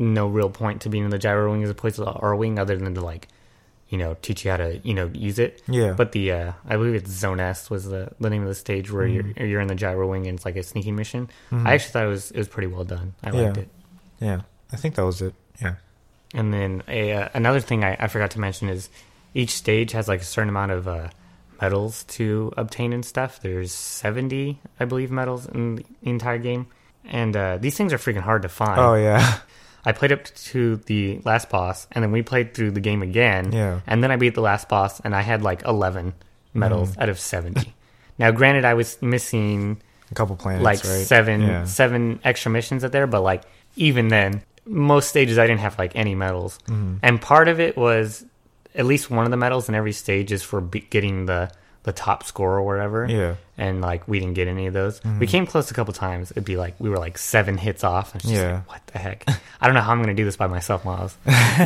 no 0.00 0.26
real 0.26 0.50
point 0.50 0.80
to 0.82 0.88
being 0.88 1.04
in 1.04 1.10
the 1.10 1.18
gyro 1.18 1.52
wing 1.52 1.62
as 1.62 1.70
opposed 1.70 1.94
to 1.96 2.04
the 2.04 2.12
Arwing 2.12 2.58
other 2.58 2.76
than 2.76 2.94
to 2.94 3.00
like 3.00 3.28
you 3.88 3.98
know 3.98 4.16
teach 4.22 4.44
you 4.44 4.50
how 4.50 4.56
to 4.56 4.78
you 4.78 4.94
know 4.94 5.10
use 5.14 5.38
it. 5.38 5.62
Yeah, 5.68 5.92
But 5.92 6.12
the 6.12 6.32
uh, 6.32 6.52
I 6.66 6.76
believe 6.76 6.94
it's 6.94 7.10
Zoness 7.12 7.70
was 7.70 7.84
the, 7.84 8.10
the 8.18 8.30
name 8.30 8.42
of 8.42 8.48
the 8.48 8.54
stage 8.54 8.90
where 8.90 9.06
Mm-hmm. 9.06 9.38
you're 9.38 9.46
you're 9.46 9.60
in 9.60 9.68
the 9.68 9.74
gyro 9.74 10.08
wing 10.10 10.26
and 10.26 10.36
it's 10.36 10.44
like 10.44 10.56
a 10.56 10.62
sneaky 10.62 10.90
mission. 10.92 11.28
I 11.52 11.74
actually 11.74 11.92
thought 11.92 12.04
it 12.04 12.08
was 12.08 12.30
it 12.32 12.38
was 12.38 12.48
pretty 12.48 12.68
well 12.68 12.84
done. 12.84 13.14
I 13.22 13.30
liked 13.30 13.58
it. 13.58 13.68
yeah, 14.20 14.40
I 14.72 14.76
think 14.76 14.94
that 14.96 15.04
was 15.04 15.20
it. 15.22 15.34
Yeah, 15.60 15.74
And 16.34 16.54
then 16.54 16.82
a, 16.88 17.12
uh, 17.12 17.28
another 17.34 17.60
thing 17.60 17.84
I, 17.84 17.96
I 18.00 18.06
forgot 18.08 18.30
to 18.32 18.40
mention 18.40 18.68
is 18.70 18.88
each 19.34 19.50
stage 19.50 19.92
has 19.92 20.08
like 20.08 20.22
a 20.22 20.24
certain 20.24 20.48
amount 20.48 20.72
of 20.72 20.88
uh, 20.88 21.08
medals 21.60 22.04
to 22.04 22.52
obtain 22.56 22.92
and 22.94 23.04
stuff. 23.04 23.40
There's 23.42 23.72
70, 23.72 24.58
I 24.78 24.84
believe, 24.86 25.10
medals 25.10 25.46
in 25.46 25.76
the 25.76 25.84
entire 26.02 26.38
game. 26.38 26.68
And 27.04 27.36
uh, 27.36 27.58
these 27.58 27.76
things 27.76 27.92
are 27.92 27.98
freaking 27.98 28.22
hard 28.22 28.42
to 28.42 28.48
find. 28.48 28.78
oh 28.80 28.94
yeah, 28.94 29.38
I 29.84 29.92
played 29.92 30.12
up 30.12 30.24
to 30.24 30.76
the 30.76 31.20
last 31.24 31.48
boss, 31.48 31.86
and 31.92 32.02
then 32.02 32.12
we 32.12 32.22
played 32.22 32.54
through 32.54 32.72
the 32.72 32.80
game 32.80 33.02
again. 33.02 33.52
Yeah. 33.52 33.80
And 33.86 34.02
then 34.04 34.10
I 34.10 34.16
beat 34.16 34.34
the 34.34 34.40
last 34.42 34.68
boss, 34.68 35.00
and 35.00 35.14
I 35.14 35.22
had 35.22 35.42
like 35.42 35.62
11 35.64 36.14
medals 36.54 36.96
Mm. 36.96 37.02
out 37.02 37.08
of 37.08 37.18
70. 37.18 37.72
now, 38.18 38.30
granted, 38.30 38.64
I 38.64 38.74
was 38.74 39.00
missing 39.00 39.80
a 40.10 40.14
couple 40.14 40.36
planets, 40.36 40.64
like 40.64 40.84
right? 40.84 41.06
seven 41.06 41.40
Yeah. 41.42 41.64
seven 41.64 42.20
extra 42.24 42.50
missions 42.50 42.84
out 42.84 42.90
there 42.92 43.06
but 43.06 43.20
like 43.22 43.44
even 43.76 44.08
then 44.08 44.42
most 44.66 45.08
stages 45.08 45.38
i 45.38 45.46
didn't 45.46 45.60
have 45.60 45.78
like 45.78 45.92
any 45.94 46.16
medals 46.16 46.58
Mm-hmm. 46.66 46.96
and 47.04 47.20
part 47.20 47.46
of 47.46 47.60
it 47.60 47.76
was 47.76 48.26
at 48.74 48.86
least 48.86 49.08
one 49.08 49.24
of 49.24 49.30
the 49.30 49.36
medals 49.36 49.68
in 49.68 49.76
every 49.76 49.92
stage 49.92 50.32
is 50.32 50.42
for 50.42 50.60
be- 50.60 50.80
getting 50.90 51.26
the 51.26 51.48
the 51.84 51.92
top 51.92 52.24
score 52.24 52.56
or 52.58 52.62
whatever 52.62 53.06
Yeah. 53.08 53.16
Mm-hmm. 53.16 53.60
and 53.62 53.80
like 53.80 54.06
we 54.06 54.20
didn't 54.20 54.34
get 54.34 54.48
any 54.48 54.66
of 54.66 54.74
those 54.74 55.00
we 55.18 55.26
came 55.26 55.46
close 55.46 55.70
a 55.70 55.74
couple 55.74 55.94
times 55.94 56.30
it'd 56.30 56.44
be 56.44 56.56
like 56.58 56.74
we 56.78 56.90
were 56.90 56.98
like 56.98 57.16
seven 57.16 57.56
hits 57.56 57.84
off 57.84 58.12
and 58.12 58.20
just 58.22 58.34
Yeah. 58.34 58.52
like, 58.56 58.68
what 58.68 58.86
the 58.88 58.98
heck 58.98 59.24
i 59.60 59.66
don't 59.66 59.74
know 59.74 59.80
how 59.80 59.92
i'm 59.92 60.00
gonna 60.02 60.14
do 60.14 60.24
this 60.26 60.36
by 60.36 60.46
myself 60.46 60.84
miles 60.84 61.16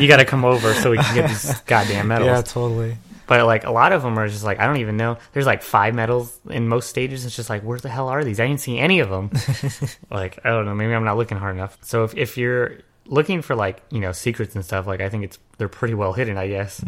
you 0.00 0.06
gotta 0.06 0.24
come 0.24 0.44
over 0.44 0.72
so 0.74 0.90
we 0.92 0.98
can 0.98 1.14
get 1.16 1.28
these 1.28 1.52
goddamn 1.66 2.06
medals 2.08 2.28
Yeah, 2.28 2.42
totally. 2.42 2.96
but 3.26 3.44
like 3.44 3.64
a 3.64 3.72
lot 3.72 3.92
of 3.92 4.02
them 4.02 4.16
are 4.18 4.28
just 4.28 4.44
like 4.44 4.60
I 4.60 4.66
don't 4.66 4.76
even 4.78 4.96
know. 4.98 5.16
There's 5.32 5.46
like 5.46 5.62
five 5.62 5.94
medals 5.94 6.38
in 6.50 6.68
most 6.68 6.88
stages. 6.90 7.24
It's 7.24 7.34
just 7.34 7.48
like 7.48 7.62
where 7.62 7.78
the 7.78 7.88
hell 7.88 8.08
are 8.08 8.22
these? 8.22 8.38
I 8.38 8.46
didn't 8.46 8.60
see 8.60 8.78
any 8.78 9.00
of 9.00 9.08
them. 9.08 9.30
like 10.10 10.38
I 10.44 10.50
don't 10.50 10.66
know. 10.66 10.74
Maybe 10.74 10.92
I'm 10.94 11.04
not 11.04 11.16
looking 11.16 11.38
hard 11.38 11.56
enough. 11.56 11.78
So 11.80 12.04
if 12.04 12.14
if 12.16 12.36
you're 12.36 12.78
looking 13.06 13.40
for 13.42 13.54
like 13.56 13.82
you 13.90 14.00
know 14.00 14.12
secrets 14.12 14.54
and 14.54 14.62
stuff, 14.64 14.86
like 14.86 15.00
I 15.00 15.08
think 15.08 15.24
it's 15.24 15.38
they're 15.58 15.68
pretty 15.72 15.94
well 15.94 16.12
hidden. 16.12 16.36
I 16.36 16.48
guess 16.48 16.82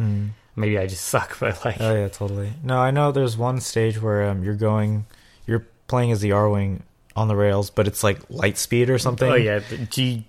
maybe 0.56 0.78
I 0.78 0.86
just 0.86 1.04
suck, 1.06 1.38
but 1.38 1.64
like 1.64 1.76
Oh 1.80 1.94
yeah, 1.94 2.08
totally. 2.08 2.52
No, 2.62 2.78
I 2.78 2.90
know 2.90 3.12
there's 3.12 3.36
one 3.36 3.60
stage 3.60 4.00
where 4.00 4.28
um, 4.28 4.42
you're 4.42 4.54
going, 4.54 5.06
you're 5.46 5.66
playing 5.86 6.12
as 6.12 6.20
the 6.20 6.30
Arwing 6.30 6.80
on 7.14 7.28
the 7.28 7.36
rails, 7.36 7.70
but 7.70 7.86
it's 7.86 8.02
like 8.02 8.18
light 8.28 8.58
speed 8.58 8.90
or 8.90 8.98
something. 8.98 9.30
oh 9.30 9.34
yeah, 9.34 9.60
G 9.90 10.24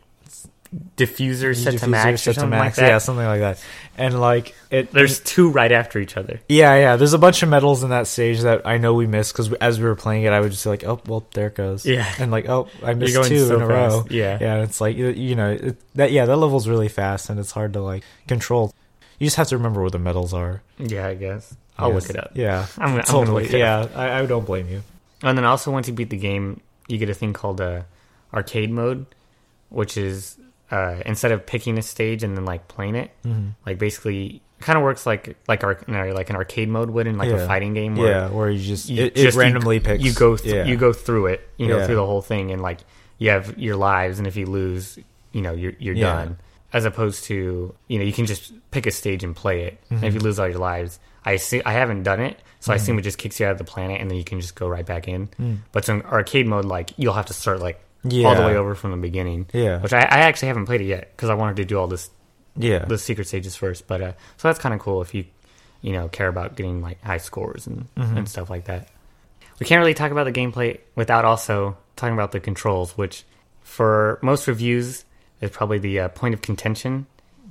diffuser 0.95 1.55
set 1.55 1.77
to 1.79 1.87
max 1.87 2.21
set 2.23 2.33
to 2.33 2.39
something 2.41 2.59
like. 2.59 2.77
Yeah, 2.77 2.97
something 2.97 3.25
like 3.25 3.39
that. 3.39 3.63
And 3.97 4.19
like 4.19 4.55
it, 4.69 4.91
There's 4.91 5.19
two 5.19 5.49
right 5.49 5.71
after 5.71 5.99
each 5.99 6.17
other. 6.17 6.39
yeah, 6.47 6.75
yeah. 6.75 6.95
There's 6.95 7.13
a 7.13 7.17
bunch 7.17 7.41
of 7.43 7.49
medals 7.49 7.83
in 7.83 7.89
that 7.89 8.07
stage 8.07 8.41
that 8.41 8.65
I 8.65 8.77
know 8.77 8.93
we 8.93 9.07
missed 9.07 9.33
because 9.33 9.51
as 9.53 9.79
we 9.79 9.85
were 9.85 9.95
playing 9.95 10.23
it, 10.23 10.33
I 10.33 10.39
would 10.39 10.51
just 10.51 10.63
be 10.63 10.69
like, 10.69 10.83
oh 10.83 11.01
well, 11.07 11.25
there 11.33 11.47
it 11.47 11.55
goes. 11.55 11.85
Yeah. 11.85 12.11
and 12.19 12.31
like 12.31 12.47
oh, 12.49 12.67
I 12.83 12.93
missed 12.93 13.15
two 13.27 13.47
so 13.47 13.55
in 13.55 13.61
a 13.61 13.67
row. 13.67 14.05
Yeah. 14.09 14.37
yeah. 14.39 14.63
It's 14.63 14.81
like 14.81 14.95
you 14.97 15.09
you 15.09 15.35
know 15.35 15.51
it, 15.51 15.77
that 15.95 16.11
yeah 16.11 16.25
that 16.25 16.37
level's 16.37 16.67
really 16.67 16.89
fast 16.89 17.29
and 17.29 17.39
it's 17.39 17.51
hard 17.51 17.73
to 17.73 17.81
like 17.81 18.03
control. 18.27 18.73
You 19.19 19.27
just 19.27 19.37
have 19.37 19.47
to 19.49 19.57
remember 19.57 19.81
where 19.81 19.89
the 19.89 19.99
medals 19.99 20.33
are. 20.33 20.61
Yeah, 20.77 21.07
I 21.07 21.15
guess 21.15 21.55
I'll 21.77 21.91
Yes. 21.93 22.01
look 22.07 22.09
it 22.11 22.15
up. 22.23 22.31
Yeah, 22.35 22.65
I'm, 22.77 22.95
I'm 22.95 23.03
totally. 23.03 23.43
look 23.43 23.53
it 23.53 23.61
up. 23.61 23.91
yeah, 23.91 23.99
I, 23.99 24.19
I 24.21 24.25
don't 24.25 24.45
blame 24.45 24.67
you. 24.69 24.83
And 25.23 25.37
then 25.37 25.45
also 25.45 25.71
once 25.71 25.87
you 25.87 25.93
beat 25.93 26.09
the 26.11 26.17
game, 26.17 26.61
you 26.87 26.97
get 26.97 27.09
a 27.09 27.13
thing 27.13 27.33
called 27.33 27.59
uh, 27.59 27.81
arcade 28.33 28.69
mode, 28.71 29.05
which 29.69 29.97
is 29.97 30.37
uh, 30.71 31.01
instead 31.05 31.31
of 31.31 31.45
picking 31.45 31.77
a 31.77 31.81
stage 31.81 32.23
and 32.23 32.37
then 32.37 32.45
like 32.45 32.67
playing 32.67 32.95
it, 32.95 33.11
Mm-hmm. 33.25 33.49
like 33.65 33.77
basically 33.79 34.41
kind 34.59 34.77
of 34.77 34.83
works 34.83 35.05
like 35.05 35.35
like 35.47 35.61
no, 35.87 36.05
like 36.13 36.29
an 36.29 36.35
arcade 36.35 36.67
mode 36.69 36.89
would 36.89 37.05
in 37.07 37.17
like 37.17 37.29
Yeah. 37.29 37.37
a 37.37 37.47
fighting 37.47 37.73
game 37.73 37.95
where 37.95 38.11
Yeah, 38.11 38.29
where 38.29 38.49
you 38.49 38.59
just 38.61 38.89
you 38.89 39.05
it, 39.05 39.15
just- 39.15 39.35
it 39.37 39.39
randomly 39.39 39.75
you, 39.75 39.81
picks. 39.81 40.03
you 40.03 40.13
go 40.13 40.35
th- 40.37 40.53
yeah. 40.53 40.65
you 40.65 40.77
go 40.77 40.93
through 40.93 41.27
it, 41.27 41.47
you 41.57 41.67
know, 41.67 41.77
Yeah. 41.77 41.85
through 41.85 41.95
the 41.95 42.05
whole 42.05 42.21
thing, 42.21 42.51
and 42.51 42.61
like 42.61 42.79
you 43.17 43.29
have 43.31 43.57
your 43.57 43.75
lives, 43.75 44.17
and 44.19 44.27
if 44.27 44.35
you 44.35 44.45
lose, 44.45 44.97
you 45.31 45.41
know, 45.41 45.53
you're 45.53 45.73
you're 45.79 45.95
Yeah. 45.95 46.05
done. 46.13 46.37
As 46.77 46.85
opposed 46.85 47.23
to 47.25 47.73
you 47.87 47.97
know, 47.99 48.05
you 48.05 48.13
can 48.13 48.25
just 48.25 48.53
pick 48.71 48.85
a 48.85 48.91
stage 48.91 49.23
and 49.23 49.35
play 49.35 49.57
it, 49.67 49.73
and 49.89 49.99
if 49.99 50.05
Mm-hmm. 50.05 50.13
you 50.15 50.19
lose 50.27 50.37
all 50.39 50.47
your 50.47 50.59
lives, 50.59 50.99
I 51.25 51.31
assume 51.33 51.61
I 51.65 51.73
haven't 51.73 52.03
done 52.03 52.21
it, 52.21 52.39
so 52.59 52.71
I 52.71 52.75
assume 52.75 52.99
it 52.99 53.01
just 53.09 53.17
kicks 53.17 53.39
you 53.39 53.45
out 53.47 53.53
of 53.53 53.57
the 53.57 53.63
planet, 53.73 53.99
and 54.01 54.09
then 54.09 54.17
you 54.17 54.23
can 54.23 54.39
just 54.39 54.55
go 54.55 54.67
right 54.67 54.85
back 54.85 55.07
in. 55.07 55.29
But 55.71 55.85
so 55.85 55.95
in 55.95 56.01
arcade 56.03 56.47
mode, 56.47 56.65
like 56.65 56.91
you'll 56.97 57.13
have 57.21 57.25
to 57.27 57.33
start 57.33 57.59
like 57.59 57.77
all 58.05 58.35
the 58.35 58.41
Mm. 58.41 58.45
Way 58.47 58.55
over 58.55 58.75
from 58.75 58.91
the 58.91 58.97
beginning. 59.09 59.47
Yeah. 59.53 59.79
which 59.81 59.91
I, 59.93 60.01
I 60.01 60.19
actually 60.29 60.49
haven't 60.49 60.67
played 60.67 60.81
it 60.81 60.85
yet 60.95 61.11
because 61.15 61.29
I 61.29 61.33
wanted 61.33 61.55
to 61.57 61.65
do 61.65 61.77
all 61.79 61.87
this 61.87 62.09
yeah, 62.55 62.85
the 62.85 62.97
secret 62.97 63.27
stages 63.27 63.55
first. 63.55 63.87
But 63.87 64.01
uh, 64.01 64.11
so 64.37 64.47
that's 64.47 64.59
kind 64.59 64.73
of 64.75 64.79
cool 64.79 65.01
if 65.01 65.13
you 65.15 65.25
you 65.81 65.93
know 65.93 66.07
care 66.07 66.27
about 66.27 66.55
getting 66.55 66.81
like 66.81 67.01
high 67.03 67.17
scores 67.29 67.65
and 67.67 67.87
Mm-hmm. 67.95 68.17
and 68.17 68.29
stuff 68.29 68.49
like 68.49 68.65
that. 68.65 68.87
We 69.59 69.65
can't 69.65 69.79
really 69.79 69.93
talk 69.95 70.11
about 70.11 70.25
the 70.25 70.31
gameplay 70.39 70.79
without 70.95 71.25
also 71.25 71.77
talking 71.95 72.13
about 72.13 72.31
the 72.31 72.39
controls, 72.39 72.95
which 72.97 73.23
for 73.63 74.19
most 74.21 74.47
reviews 74.47 75.03
is 75.41 75.51
probably 75.51 75.79
the 75.79 75.99
uh, 75.99 76.07
point 76.09 76.33
of 76.33 76.41
contention 76.41 77.05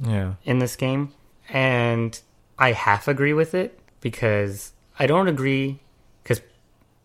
yeah, 0.05 0.35
in 0.45 0.59
this 0.59 0.77
game, 0.77 1.13
and 1.49 2.19
I 2.59 2.73
half 2.73 3.09
agree 3.09 3.33
with 3.33 3.55
it 3.55 3.79
because 4.01 4.73
I 4.99 5.07
don't 5.07 5.29
agree 5.29 5.79
because 6.23 6.41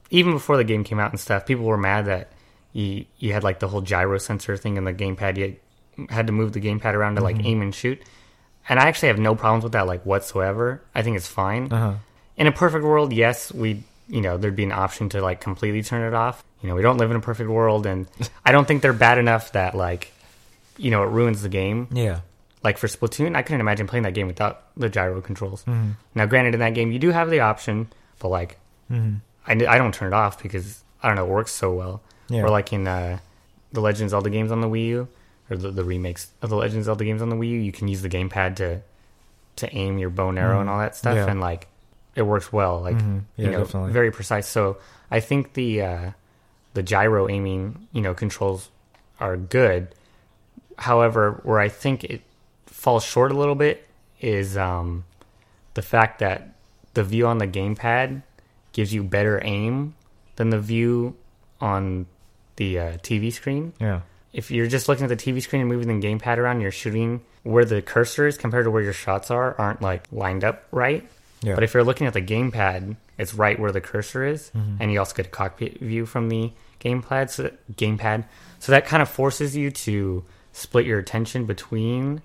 even 0.10 0.34
before 0.34 0.58
the 0.58 0.64
game 0.64 0.84
came 0.84 1.00
out 1.00 1.12
and 1.12 1.20
stuff, 1.20 1.46
people 1.46 1.66
were 1.66 1.78
mad 1.78 2.06
that 2.06 2.32
you 2.74 3.06
you 3.18 3.34
had 3.34 3.44
like 3.44 3.60
the 3.60 3.68
whole 3.68 3.82
gyro 3.82 4.18
sensor 4.18 4.58
thing 4.58 4.78
in 4.78 4.84
the 4.84 4.94
gamepad. 4.94 5.38
You 5.38 5.56
had 6.10 6.28
to 6.28 6.34
move 6.34 6.54
the 6.54 6.62
gamepad 6.62 6.94
around 6.94 7.16
to 7.16 7.22
like 7.22 7.44
aim 7.44 7.62
and 7.62 7.74
shoot, 7.74 8.02
and 8.68 8.80
I 8.80 8.88
actually 8.88 9.10
have 9.10 9.20
no 9.20 9.36
problems 9.36 9.64
with 9.64 9.74
that 9.74 9.88
like 9.88 10.06
whatsoever. 10.06 10.82
I 10.96 11.02
think 11.02 11.18
it's 11.18 11.28
fine. 11.28 11.72
uh-huh. 11.72 11.96
In 12.38 12.48
a 12.48 12.52
perfect 12.52 12.84
world, 12.84 13.14
yes, 13.14 13.52
we 13.54 13.84
you 14.08 14.22
know 14.22 14.38
there'd 14.38 14.56
be 14.56 14.64
an 14.64 14.72
option 14.72 15.10
to 15.10 15.22
like 15.22 15.42
completely 15.42 15.84
turn 15.84 16.08
it 16.08 16.16
off. 16.16 16.44
You 16.62 16.70
know, 16.70 16.76
we 16.76 16.82
don't 16.82 16.98
live 16.98 17.12
in 17.12 17.18
a 17.18 17.22
perfect 17.22 17.50
world, 17.50 17.86
and 17.86 18.08
I 18.46 18.52
don't 18.52 18.68
think 18.68 18.82
they're 18.82 18.94
bad 18.94 19.18
enough 19.18 19.52
that 19.52 19.76
like 19.76 20.12
you 20.78 20.92
know 20.92 21.04
it 21.04 21.08
ruins 21.08 21.42
the 21.42 21.50
game 21.50 21.88
yeah, 21.92 22.22
like 22.64 22.78
for 22.78 22.88
Splatoon, 22.88 23.36
I 23.36 23.42
couldn't 23.42 23.62
imagine 23.62 23.88
playing 23.88 24.04
that 24.04 24.14
game 24.14 24.28
without 24.28 24.64
the 24.78 24.90
gyro 24.90 25.22
controls. 25.22 25.64
Mm-hmm. 25.64 25.92
Now, 26.16 26.26
granted, 26.26 26.54
in 26.54 26.60
that 26.62 26.74
game 26.74 26.92
you 26.92 27.00
do 27.00 27.10
have 27.12 27.30
the 27.30 27.40
option, 27.42 27.88
but 28.20 28.30
like 28.30 28.58
Mm-hmm. 28.92 29.16
I, 29.48 29.74
I 29.74 29.78
don't 29.78 29.94
turn 29.94 30.12
it 30.12 30.16
off 30.16 30.42
because 30.44 30.84
I 31.02 31.08
don't 31.08 31.16
know 31.16 31.26
it 31.26 31.30
works 31.30 31.52
so 31.52 31.74
well. 31.74 32.02
Yeah. 32.30 32.44
Or 32.44 32.50
like 32.50 32.74
in 32.74 32.88
uh, 32.88 33.20
the 33.72 33.80
Legend 33.82 34.06
of 34.08 34.10
Zelda 34.12 34.30
games 34.30 34.52
on 34.52 34.60
the 34.62 34.68
Wii 34.68 34.88
U, 34.88 35.08
or 35.50 35.58
the, 35.58 35.72
the 35.72 35.84
remakes 35.84 36.32
of 36.42 36.50
the 36.50 36.56
Legend 36.58 36.80
of 36.80 36.86
Zelda 36.86 37.04
games 37.06 37.22
on 37.22 37.30
the 37.30 37.36
Wii 37.38 37.50
U, 37.52 37.58
you 37.60 37.72
can 37.72 37.88
use 37.88 38.02
the 38.02 38.10
gamepad 38.10 38.58
to 38.58 38.82
to 39.58 39.76
aim 39.76 39.98
your 39.98 40.10
bow 40.10 40.30
and 40.30 40.38
arrow 40.40 40.60
and 40.62 40.70
all 40.70 40.80
that 40.80 40.96
stuff, 40.96 41.16
Mm-hmm. 41.16 41.26
Yeah. 41.26 41.32
and 41.32 41.40
like 41.42 41.68
it 42.16 42.22
works 42.24 42.52
well. 42.54 42.82
Like 42.82 42.98
Mhm. 42.98 43.22
Yeah, 43.38 43.46
you 43.46 43.52
know, 43.52 43.60
definitely. 43.64 43.92
very 43.94 44.12
precise. 44.12 44.48
So 44.48 44.78
I 45.10 45.20
think 45.22 45.54
the 45.54 45.82
uh, 45.82 46.12
the 46.74 46.84
gyro 46.84 47.30
aiming, 47.30 47.88
you 47.94 48.02
know, 48.02 48.14
controls 48.14 48.70
are 49.20 49.38
good. 49.38 49.88
However, 50.82 51.40
where 51.44 51.60
I 51.60 51.70
think 51.70 52.04
it 52.04 52.22
falls 52.66 53.04
short 53.04 53.32
a 53.32 53.36
little 53.38 53.56
bit 53.56 53.88
is 54.20 54.58
um, 54.58 55.04
the 55.76 55.82
fact 55.82 56.20
that 56.20 56.56
the 56.94 57.04
view 57.04 57.28
on 57.28 57.38
the 57.38 57.48
gamepad 57.48 58.24
gives 58.74 58.94
you 58.94 59.04
better 59.04 59.40
aim 59.44 59.94
than 60.38 60.50
the 60.50 60.60
view 60.60 61.16
on 61.60 62.08
the 62.56 62.80
uh, 62.80 62.92
TV 62.98 63.32
screen. 63.32 63.74
yeah, 63.80 64.02
If 64.34 64.50
you're 64.52 64.68
just 64.68 64.88
looking 64.90 65.04
at 65.04 65.10
the 65.10 65.16
TV 65.18 65.42
screen 65.42 65.62
and 65.62 65.70
moving 65.70 66.00
the 66.00 66.08
gamepad 66.08 66.38
around, 66.38 66.62
you're 66.62 66.72
shooting 66.72 67.22
where 67.44 67.66
the 67.66 67.82
cursor 67.82 68.28
is 68.28 68.38
compared 68.38 68.66
to 68.66 68.72
where 68.72 68.84
your 68.84 68.94
shots 68.94 69.30
are 69.32 69.56
aren't 69.60 69.82
like 69.82 70.04
lined 70.12 70.44
up 70.44 70.64
right. 70.72 71.08
yeah. 71.42 71.56
But 71.56 71.64
if 71.64 71.74
you're 71.74 71.84
looking 71.84 72.08
at 72.08 72.14
the 72.14 72.22
gamepad, 72.22 72.96
it's 73.18 73.34
right 73.34 73.60
where 73.60 73.72
the 73.72 73.82
cursor 73.82 74.26
is, 74.26 74.52
Mm-hmm. 74.56 74.78
and 74.80 74.92
you 74.92 75.00
also 75.00 75.16
get 75.16 75.28
a 75.28 75.30
cockpit 75.30 75.80
view 75.80 76.06
from 76.06 76.30
the 76.30 76.52
gamepad. 76.80 77.30
So 77.30 77.52
gamepad, 77.74 78.26
so 78.60 78.72
that 78.72 78.86
kind 78.86 79.02
of 79.02 79.10
forces 79.10 79.56
you 79.56 79.70
to 79.86 80.24
split 80.54 80.86
your 80.86 81.00
attention 81.00 81.46
between 81.46 82.22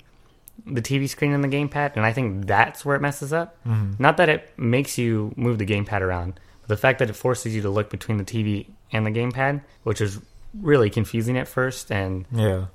the 0.67 0.83
TV 0.83 1.09
screen 1.09 1.33
and 1.33 1.45
the 1.45 1.49
gamepad, 1.49 1.97
and 1.97 2.05
I 2.07 2.13
think 2.13 2.47
that's 2.47 2.85
where 2.85 2.97
it 2.97 3.03
messes 3.03 3.33
up. 3.33 3.57
Mm-hmm. 3.67 4.03
Not 4.03 4.17
that 4.17 4.29
it 4.29 4.51
makes 4.59 4.97
you 4.99 5.33
move 5.37 5.59
the 5.59 5.67
gamepad 5.67 6.01
around, 6.01 6.41
but 6.63 6.69
the 6.69 6.77
fact 6.77 6.99
that 6.99 7.11
it 7.11 7.15
forces 7.15 7.55
you 7.55 7.63
to 7.63 7.71
look 7.71 7.91
between 7.91 8.17
the 8.19 8.25
TV 8.25 8.67
and 8.93 9.07
the 9.07 9.11
gamepad, 9.11 9.61
which 9.85 10.01
is 10.01 10.19
really 10.61 10.89
confusing 10.91 11.37
at 11.37 11.47
first, 11.47 11.93
and 11.93 12.25
yeah, 12.33 12.67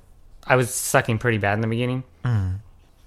I 0.46 0.56
was 0.56 0.72
sucking 0.72 1.18
pretty 1.18 1.38
bad 1.38 1.54
in 1.54 1.60
the 1.60 1.66
beginning. 1.68 2.04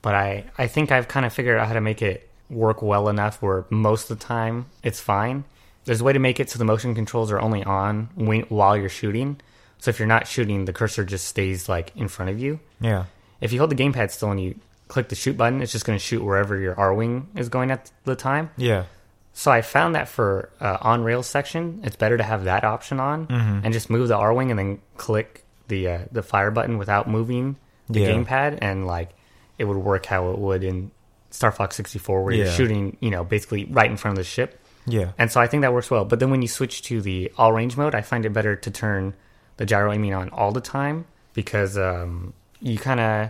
but 0.02 0.14
I 0.14 0.44
I 0.58 0.68
think 0.68 0.92
I've 0.92 1.08
kind 1.08 1.26
of 1.26 1.34
figured 1.34 1.58
out 1.58 1.68
how 1.68 1.74
to 1.74 1.82
make 1.82 2.02
it 2.02 2.30
work 2.50 2.82
well 2.82 3.10
enough 3.10 3.42
where 3.42 3.66
most 3.72 4.12
of 4.12 4.20
the 4.20 4.26
time 4.26 4.66
it's 4.84 5.00
fine. 5.00 5.46
There's 5.86 6.02
a 6.02 6.04
way 6.04 6.14
to 6.14 6.20
make 6.20 6.40
it 6.40 6.50
so 6.50 6.60
the 6.60 6.66
motion 6.66 6.94
controls 6.96 7.32
are 7.32 7.40
only 7.40 7.64
on 7.64 8.10
when, 8.16 8.42
while 8.50 8.76
you're 8.78 8.90
shooting. 8.90 9.40
So 9.80 9.90
if 9.90 10.00
you're 10.00 10.08
not 10.08 10.28
shooting, 10.28 10.66
the 10.66 10.74
cursor 10.74 11.04
just 11.06 11.28
stays 11.28 11.70
like 11.70 11.92
in 11.96 12.08
front 12.08 12.32
of 12.32 12.40
you. 12.40 12.60
Yeah. 12.80 13.06
If 13.42 13.52
you 13.54 13.60
hold 13.60 13.70
the 13.72 13.76
gamepad 13.76 14.12
still 14.12 14.32
and 14.32 14.42
you 14.42 14.56
click 14.88 15.10
the 15.10 15.16
shoot 15.16 15.38
button, 15.38 15.62
it's 15.62 15.72
just 15.72 15.86
going 15.86 15.98
to 15.98 16.04
shoot 16.04 16.24
wherever 16.24 16.58
your 16.58 16.76
Arwing 16.76 17.26
is 17.36 17.50
going 17.50 17.72
at 17.72 17.92
the 18.04 18.16
time. 18.16 18.50
Yeah. 18.58 18.86
So 19.34 19.52
I 19.52 19.62
found 19.62 19.96
that 19.96 20.08
for 20.08 20.50
uh, 20.62 20.78
on 20.82 21.04
rails 21.04 21.28
section, 21.28 21.82
it's 21.84 21.98
better 21.98 22.18
to 22.18 22.24
have 22.24 22.46
that 22.46 22.64
option 22.64 23.00
on 23.00 23.28
and 23.30 23.74
just 23.74 23.90
move 23.90 24.08
the 24.08 24.16
Arwing 24.16 24.50
and 24.50 24.58
then 24.58 24.80
click 24.98 25.44
the 25.68 25.88
uh, 25.90 26.00
the 26.12 26.24
fire 26.24 26.52
button 26.52 26.78
without 26.78 27.08
moving 27.10 27.58
the 27.90 28.00
Yeah. 28.02 28.10
gamepad, 28.12 28.60
and 28.62 28.88
like 28.88 29.10
it 29.58 29.66
would 29.66 29.78
work 29.78 30.06
how 30.06 30.32
it 30.32 30.38
would 30.40 30.64
in 30.64 30.92
Star 31.32 31.52
Fox 31.52 31.76
64, 31.76 32.24
where 32.24 32.34
you're 32.34 32.48
shooting, 32.52 32.96
you 33.02 33.10
know, 33.12 33.24
basically 33.26 33.66
right 33.66 33.90
in 33.92 33.98
front 33.98 34.18
of 34.18 34.24
the 34.24 34.30
ship. 34.30 34.60
Yeah. 34.88 35.12
And 35.18 35.30
so 35.32 35.42
I 35.42 35.48
think 35.48 35.62
that 35.62 35.74
works 35.74 35.92
well. 35.92 36.06
But 36.06 36.20
then 36.20 36.30
when 36.32 36.42
you 36.42 36.48
switch 36.48 36.82
to 36.84 37.02
the 37.02 37.32
all 37.38 37.52
range 37.52 37.76
mode, 37.76 37.94
I 37.94 38.02
find 38.02 38.26
it 38.26 38.32
better 38.32 38.56
to 38.56 38.72
turn 38.72 39.14
the 39.58 39.66
gyro 39.66 39.92
aiming 39.92 40.14
on 40.14 40.30
all 40.30 40.52
the 40.52 40.62
time 40.62 41.06
because 41.34 41.78
um, 41.78 42.34
you 42.62 42.78
kind 42.78 43.00
of 43.00 43.30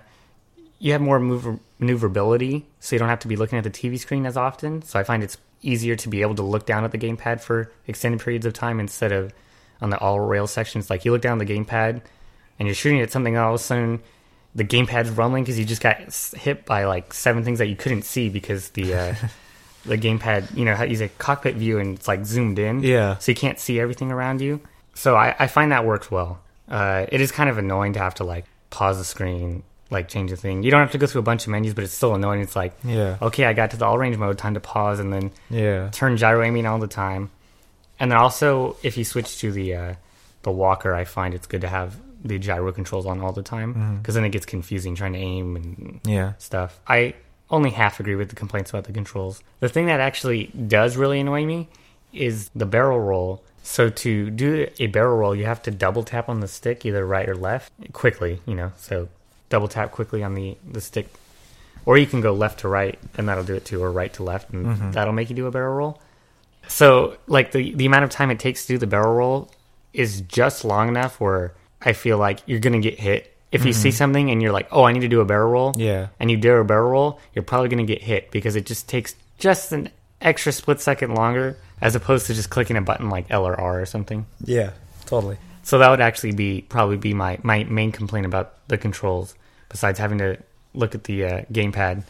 you 0.80 0.92
have 0.92 1.02
more 1.02 1.20
mover- 1.20 1.60
maneuverability, 1.80 2.66
so 2.80 2.96
you 2.96 3.00
don't 3.00 3.10
have 3.10 3.20
to 3.20 3.28
be 3.28 3.36
looking 3.36 3.58
at 3.58 3.64
the 3.64 3.70
TV 3.70 3.98
screen 3.98 4.26
as 4.26 4.38
often. 4.38 4.82
So 4.82 5.00
I 5.00 5.04
find 5.04 5.24
it's 5.24 5.38
easier 5.62 5.96
to 5.96 6.10
be 6.10 6.22
able 6.22 6.36
to 6.36 6.44
look 6.44 6.66
down 6.66 6.84
at 6.84 6.92
the 6.92 6.98
gamepad 6.98 7.42
for 7.42 7.72
extended 7.88 8.22
periods 8.22 8.46
of 8.46 8.54
time 8.54 8.80
instead 8.80 9.12
of 9.12 9.34
on 9.82 9.90
the 9.90 9.98
all 10.00 10.20
rail 10.20 10.48
sections. 10.48 10.90
Like 10.90 11.06
you 11.06 11.12
look 11.12 11.22
down 11.22 11.38
the 11.38 11.46
gamepad 11.46 12.02
and 12.60 12.68
you're 12.68 12.76
shooting 12.76 13.02
at 13.02 13.12
something, 13.12 13.36
and 13.36 13.44
all 13.44 13.56
of 13.56 13.60
a 13.60 13.64
sudden 13.64 14.02
the 14.54 14.64
gamepad's 14.64 15.10
rumbling 15.10 15.44
because 15.44 15.60
you 15.60 15.66
just 15.66 15.82
got 15.82 15.98
hit 16.38 16.66
by 16.66 16.86
like 16.86 17.14
seven 17.14 17.44
things 17.44 17.60
that 17.60 17.68
you 17.68 17.76
couldn't 17.76 18.04
see 18.04 18.30
because 18.30 18.70
the 18.70 18.94
uh, 18.94 19.16
the 19.86 19.98
gamepad, 19.98 20.56
you 20.56 20.66
know, 20.66 20.76
has 20.76 21.02
a 21.02 21.10
cockpit 21.10 21.56
view 21.56 21.80
and 21.80 21.98
it's 21.98 22.08
like 22.08 22.26
zoomed 22.26 22.60
in. 22.60 22.82
Yeah. 22.82 23.18
So 23.18 23.32
you 23.32 23.36
can't 23.36 23.60
see 23.60 23.80
everything 23.80 24.12
around 24.12 24.42
you. 24.42 24.62
So 24.96 25.16
I, 25.16 25.36
I 25.38 25.48
find 25.48 25.72
that 25.72 25.86
works 25.86 26.10
well. 26.10 26.40
Uh, 26.68 27.06
it 27.12 27.22
is 27.22 27.32
kind 27.32 27.50
of 27.50 27.58
annoying 27.60 27.94
to 27.94 28.00
have 28.00 28.16
to 28.16 28.24
like 28.24 28.46
pause 28.72 28.98
the 28.98 29.04
screen, 29.06 29.62
like 29.92 30.08
change 30.08 30.32
the 30.32 30.38
thing. 30.38 30.64
You 30.64 30.72
don't 30.72 30.80
have 30.82 30.92
to 30.94 30.98
go 30.98 31.06
through 31.06 31.20
a 31.20 31.24
bunch 31.24 31.44
of 31.46 31.52
menus, 31.52 31.74
but 31.76 31.84
it's 31.84 31.94
still 31.94 32.16
annoying. 32.16 32.42
It's 32.42 32.56
like, 32.56 32.74
Yeah. 32.84 33.18
okay, 33.22 33.46
I 33.46 33.54
got 33.54 33.72
to 33.72 33.78
the 33.78 33.86
all 33.86 33.98
range 34.00 34.18
mode, 34.18 34.38
time 34.38 34.56
to 34.56 34.60
pause 34.60 35.00
and 35.00 35.14
then 35.14 35.32
Yeah. 35.50 35.90
turn 35.92 36.18
gyro 36.18 36.44
aiming 36.44 36.66
all 36.66 36.80
the 36.80 36.88
time. 36.88 37.30
And 38.00 38.10
then 38.12 38.18
also, 38.18 38.76
if 38.84 38.98
you 38.98 39.04
switch 39.06 39.38
to 39.40 39.52
the 39.52 39.76
uh, 39.76 39.94
the 40.44 40.52
walker, 40.52 40.94
I 40.94 41.06
find 41.06 41.34
it's 41.34 41.48
good 41.48 41.62
to 41.62 41.68
have 41.68 41.96
the 42.24 42.40
gyro 42.40 42.72
controls 42.72 43.06
on 43.06 43.22
all 43.22 43.32
the 43.32 43.44
time 43.44 44.00
because 44.02 44.16
then 44.16 44.26
it 44.26 44.30
gets 44.32 44.46
confusing 44.46 44.96
trying 44.96 45.14
to 45.14 45.20
aim 45.20 45.56
and 45.56 46.00
Yeah. 46.04 46.34
stuff. 46.40 46.80
I 46.88 47.14
only 47.52 47.70
half 47.70 48.00
agree 48.00 48.16
with 48.16 48.30
the 48.30 48.36
complaints 48.36 48.72
about 48.72 48.86
the 48.86 48.92
controls. 48.92 49.44
The 49.60 49.70
thing 49.70 49.86
that 49.86 50.00
actually 50.00 50.46
does 50.68 50.98
really 50.98 51.20
annoy 51.20 51.46
me 51.46 51.68
is 52.12 52.50
the 52.56 52.66
barrel 52.66 53.00
roll. 53.00 53.44
So 53.66 53.90
to 53.90 54.30
do 54.30 54.70
a 54.78 54.86
barrel 54.88 55.18
roll, 55.18 55.36
you 55.36 55.46
have 55.46 55.64
to 55.64 55.72
double 55.72 56.04
tap 56.04 56.30
on 56.30 56.40
the 56.40 56.48
stick, 56.48 56.86
either 56.86 57.04
right 57.04 57.28
or 57.28 57.36
left, 57.36 57.74
quickly. 57.94 58.40
You 58.46 58.54
know, 58.54 58.72
so 58.78 59.10
double 59.50 59.68
tap 59.68 59.92
quickly 59.92 60.24
on 60.24 60.36
the 60.36 60.56
the 60.72 60.80
stick, 60.80 61.10
or 61.84 61.98
you 61.98 62.06
can 62.06 62.22
go 62.22 62.32
left 62.32 62.60
to 62.60 62.68
right, 62.68 63.00
and 63.18 63.28
that'll 63.28 63.44
do 63.44 63.56
it 63.56 63.66
too, 63.66 63.84
or 63.84 63.92
right 63.92 64.14
to 64.14 64.24
left, 64.24 64.52
and 64.52 64.68
mm-hmm. 64.68 64.92
that'll 64.92 65.14
make 65.14 65.32
you 65.32 65.36
do 65.36 65.48
a 65.48 65.52
barrel 65.52 65.76
roll. 65.76 66.02
So 66.68 67.18
like 67.26 67.54
the 67.54 67.74
the 67.74 67.88
amount 67.88 68.04
of 68.04 68.12
time 68.12 68.30
it 68.30 68.40
takes 68.40 68.68
to 68.68 68.74
do 68.74 68.78
the 68.78 68.88
barrel 68.88 69.16
roll 69.16 69.52
is 69.94 70.22
just 70.22 70.64
long 70.64 70.88
enough 70.88 71.20
where 71.20 71.56
I 71.82 71.94
feel 71.94 72.20
like 72.20 72.42
you're 72.46 72.60
gonna 72.60 72.80
get 72.80 73.00
hit. 73.00 73.36
If 73.52 73.66
you 73.66 73.74
see 73.74 73.90
mm-hmm. 73.90 73.96
something 73.96 74.30
and 74.30 74.44
you're 74.44 74.52
like, 74.52 74.68
"Oh, 74.72 74.84
I 74.84 74.92
need 74.92 75.00
to 75.00 75.08
do 75.08 75.22
a 75.22 75.26
barrel 75.26 75.50
roll," 75.52 75.74
Yeah. 75.76 76.10
and 76.20 76.30
you 76.30 76.38
do 76.38 76.54
a 76.54 76.64
barrel 76.64 76.92
roll, 76.92 77.20
you're 77.34 77.44
probably 77.44 77.70
going 77.70 77.86
to 77.86 77.92
get 77.92 78.04
hit 78.04 78.30
because 78.30 78.58
it 78.58 78.66
just 78.66 78.90
takes 78.90 79.16
just 79.40 79.72
an 79.72 79.90
extra 80.22 80.52
split 80.52 80.82
second 80.82 81.16
longer 81.16 81.58
as 81.82 81.96
opposed 81.96 82.28
to 82.28 82.34
just 82.34 82.50
clicking 82.50 82.78
a 82.78 82.82
button 82.82 83.10
like 83.10 83.26
L 83.30 83.46
or 83.46 83.60
R 83.60 83.82
or 83.82 83.86
something. 83.86 84.26
Yeah. 84.44 84.72
Totally. 85.06 85.38
So 85.64 85.80
that 85.80 85.90
would 85.90 86.02
actually 86.02 86.34
be 86.34 86.62
probably 86.62 86.98
be 86.98 87.14
my, 87.14 87.40
my 87.44 87.64
main 87.64 87.92
complaint 87.92 88.26
about 88.26 88.68
the 88.68 88.78
controls, 88.78 89.36
besides 89.70 90.00
having 90.00 90.20
to 90.20 90.38
look 90.74 90.96
at 90.96 91.06
the 91.06 91.26
uh, 91.26 91.42
gamepad. 91.52 92.04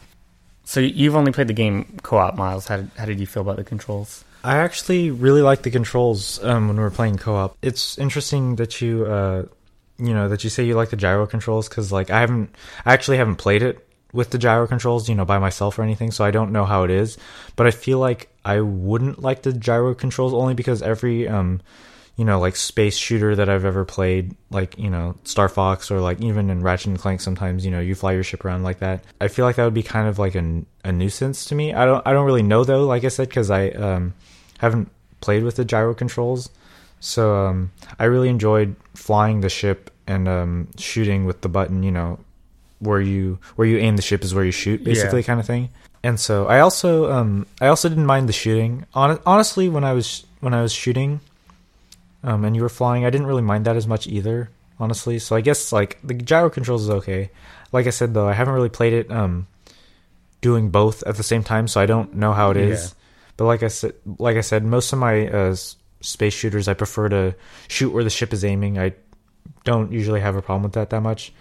So 0.64 0.80
you've 0.80 1.14
only 1.14 1.32
played 1.32 1.48
the 1.48 1.54
game 1.54 1.98
co-op, 2.02 2.36
Miles. 2.36 2.66
How 2.66 2.78
did, 2.78 2.90
how 2.96 3.04
did 3.04 3.20
you 3.20 3.26
feel 3.26 3.42
about 3.42 3.56
the 3.56 3.64
controls? 3.64 4.24
I 4.42 4.56
actually 4.56 5.10
really 5.10 5.42
like 5.42 5.62
the 5.62 5.70
controls 5.70 6.42
um, 6.44 6.68
when 6.68 6.76
we 6.76 6.82
were 6.82 6.90
playing 6.90 7.18
co-op. 7.18 7.56
It's 7.62 7.98
interesting 7.98 8.56
that 8.56 8.80
you, 8.80 9.06
uh, 9.06 9.44
you 9.98 10.12
know, 10.12 10.28
that 10.28 10.44
you 10.44 10.50
say 10.50 10.64
you 10.64 10.74
like 10.74 10.90
the 10.90 10.96
gyro 10.96 11.26
controls 11.26 11.68
because, 11.68 11.90
like, 11.92 12.10
I 12.10 12.20
haven't, 12.20 12.54
I 12.84 12.92
actually 12.92 13.16
haven't 13.16 13.36
played 13.36 13.62
it 13.62 13.88
with 14.12 14.30
the 14.30 14.38
gyro 14.38 14.66
controls, 14.66 15.08
you 15.08 15.14
know, 15.14 15.24
by 15.24 15.38
myself 15.38 15.78
or 15.78 15.82
anything, 15.82 16.10
so 16.10 16.24
I 16.24 16.30
don't 16.30 16.52
know 16.52 16.64
how 16.64 16.84
it 16.84 16.90
is. 16.90 17.16
But 17.56 17.66
I 17.66 17.70
feel 17.70 17.98
like 17.98 18.28
I 18.46 18.60
wouldn't 18.60 19.20
like 19.20 19.42
the 19.42 19.52
gyro 19.52 19.92
controls 19.92 20.32
only 20.32 20.54
because 20.54 20.80
every, 20.80 21.26
um, 21.26 21.60
you 22.14 22.24
know, 22.24 22.38
like 22.38 22.54
space 22.54 22.96
shooter 22.96 23.34
that 23.34 23.48
I've 23.48 23.64
ever 23.64 23.84
played, 23.84 24.36
like 24.50 24.78
you 24.78 24.88
know, 24.88 25.16
Star 25.24 25.48
Fox 25.48 25.90
or 25.90 25.98
like 26.00 26.20
even 26.20 26.48
in 26.48 26.62
Ratchet 26.62 26.86
and 26.86 26.98
Clank, 26.98 27.20
sometimes 27.20 27.64
you 27.64 27.72
know 27.72 27.80
you 27.80 27.96
fly 27.96 28.12
your 28.12 28.22
ship 28.22 28.44
around 28.44 28.62
like 28.62 28.78
that. 28.78 29.02
I 29.20 29.26
feel 29.26 29.44
like 29.44 29.56
that 29.56 29.64
would 29.64 29.74
be 29.74 29.82
kind 29.82 30.06
of 30.08 30.20
like 30.20 30.36
a, 30.36 30.62
a 30.84 30.92
nuisance 30.92 31.44
to 31.46 31.56
me. 31.56 31.74
I 31.74 31.84
don't, 31.84 32.06
I 32.06 32.12
don't 32.12 32.24
really 32.24 32.44
know 32.44 32.62
though, 32.62 32.86
like 32.86 33.02
I 33.04 33.08
said, 33.08 33.28
because 33.28 33.50
I 33.50 33.70
um, 33.70 34.14
haven't 34.58 34.90
played 35.20 35.42
with 35.42 35.56
the 35.56 35.64
gyro 35.64 35.92
controls. 35.92 36.48
So 37.00 37.34
um, 37.46 37.72
I 37.98 38.04
really 38.04 38.28
enjoyed 38.28 38.76
flying 38.94 39.40
the 39.40 39.50
ship 39.50 39.90
and 40.06 40.28
um, 40.28 40.68
shooting 40.78 41.26
with 41.26 41.40
the 41.40 41.48
button. 41.48 41.82
You 41.82 41.90
know, 41.90 42.18
where 42.78 43.00
you 43.00 43.38
where 43.56 43.66
you 43.66 43.78
aim 43.78 43.96
the 43.96 44.02
ship 44.02 44.22
is 44.24 44.34
where 44.34 44.44
you 44.44 44.52
shoot, 44.52 44.84
basically, 44.84 45.20
Yeah. 45.20 45.26
kind 45.26 45.40
of 45.40 45.46
thing. 45.46 45.70
And 46.06 46.20
so 46.20 46.46
I 46.46 46.60
also 46.60 47.10
um, 47.10 47.46
I 47.60 47.66
also 47.66 47.88
didn't 47.88 48.06
mind 48.06 48.28
the 48.28 48.32
shooting. 48.32 48.86
Hon- 48.94 49.18
honestly, 49.26 49.68
when 49.68 49.82
I 49.82 49.92
was 49.92 50.24
when 50.38 50.54
I 50.54 50.62
was 50.62 50.72
shooting, 50.72 51.18
um, 52.22 52.44
and 52.44 52.54
you 52.54 52.62
were 52.62 52.68
flying, 52.68 53.04
I 53.04 53.10
didn't 53.10 53.26
really 53.26 53.42
mind 53.42 53.64
that 53.64 53.74
as 53.74 53.88
much 53.88 54.06
either. 54.06 54.48
Honestly, 54.78 55.18
so 55.18 55.34
I 55.34 55.40
guess 55.40 55.72
like 55.72 55.98
the 56.04 56.14
gyro 56.14 56.48
controls 56.48 56.84
is 56.84 56.90
okay. 56.90 57.30
Like 57.72 57.88
I 57.88 57.90
said 57.90 58.14
though, 58.14 58.28
I 58.28 58.34
haven't 58.34 58.54
really 58.54 58.68
played 58.68 58.92
it 58.92 59.10
um, 59.10 59.48
doing 60.40 60.70
both 60.70 61.02
at 61.02 61.16
the 61.16 61.24
same 61.24 61.42
time, 61.42 61.66
so 61.66 61.80
I 61.80 61.86
don't 61.86 62.14
know 62.14 62.32
how 62.32 62.52
it 62.52 62.56
is. 62.56 62.84
Yeah. 62.84 62.90
But 63.36 63.44
like 63.46 63.64
I 63.64 63.68
said, 63.68 63.94
like 64.18 64.36
I 64.36 64.42
said, 64.42 64.62
most 64.62 64.92
of 64.92 65.00
my 65.00 65.26
uh, 65.26 65.56
space 66.02 66.34
shooters, 66.34 66.68
I 66.68 66.74
prefer 66.74 67.08
to 67.08 67.34
shoot 67.66 67.90
where 67.90 68.04
the 68.04 68.10
ship 68.10 68.32
is 68.32 68.44
aiming. 68.44 68.78
I 68.78 68.92
don't 69.64 69.90
usually 69.90 70.20
have 70.20 70.36
a 70.36 70.42
problem 70.42 70.62
with 70.62 70.74
that 70.74 70.90
that 70.90 71.02
much. 71.02 71.32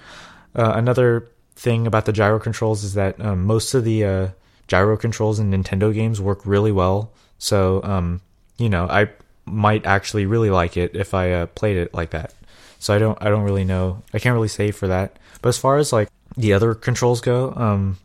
Uh, 0.55 0.73
another 0.73 1.29
thing 1.55 1.85
about 1.85 2.05
the 2.05 2.13
gyro 2.13 2.39
controls 2.39 2.83
is 2.83 2.95
that 2.95 3.21
um, 3.21 3.45
most 3.45 3.75
of 3.75 3.83
the 3.83 4.03
uh, 4.03 4.27
gyro 4.67 4.97
controls 4.97 5.39
in 5.39 5.51
Nintendo 5.51 5.93
games 5.93 6.21
work 6.21 6.45
really 6.45 6.71
well. 6.71 7.11
So, 7.37 7.81
um, 7.83 8.21
you 8.57 8.69
know, 8.69 8.87
I 8.87 9.09
might 9.45 9.85
actually 9.85 10.25
really 10.25 10.49
like 10.49 10.77
it 10.77 10.95
if 10.95 11.13
I 11.13 11.31
uh, 11.31 11.45
played 11.47 11.77
it 11.77 11.93
like 11.93 12.11
that. 12.11 12.33
So 12.79 12.93
I 12.93 12.99
don't, 12.99 13.17
I 13.21 13.29
don't 13.29 13.43
really 13.43 13.63
know. 13.63 14.03
I 14.13 14.19
can't 14.19 14.33
really 14.33 14.47
say 14.47 14.71
for 14.71 14.87
that. 14.87 15.17
But 15.41 15.49
as 15.49 15.57
far 15.57 15.77
as 15.77 15.93
like 15.93 16.09
the 16.37 16.53
other 16.53 16.73
controls 16.73 17.21
go, 17.21 17.53
um, 17.55 17.97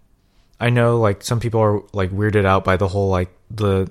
I 0.60 0.70
know 0.70 0.98
like 0.98 1.22
some 1.22 1.40
people 1.40 1.60
are 1.60 1.82
like 1.92 2.10
weirded 2.10 2.44
out 2.44 2.64
by 2.64 2.76
the 2.76 2.88
whole 2.88 3.08
like 3.08 3.30
the 3.50 3.90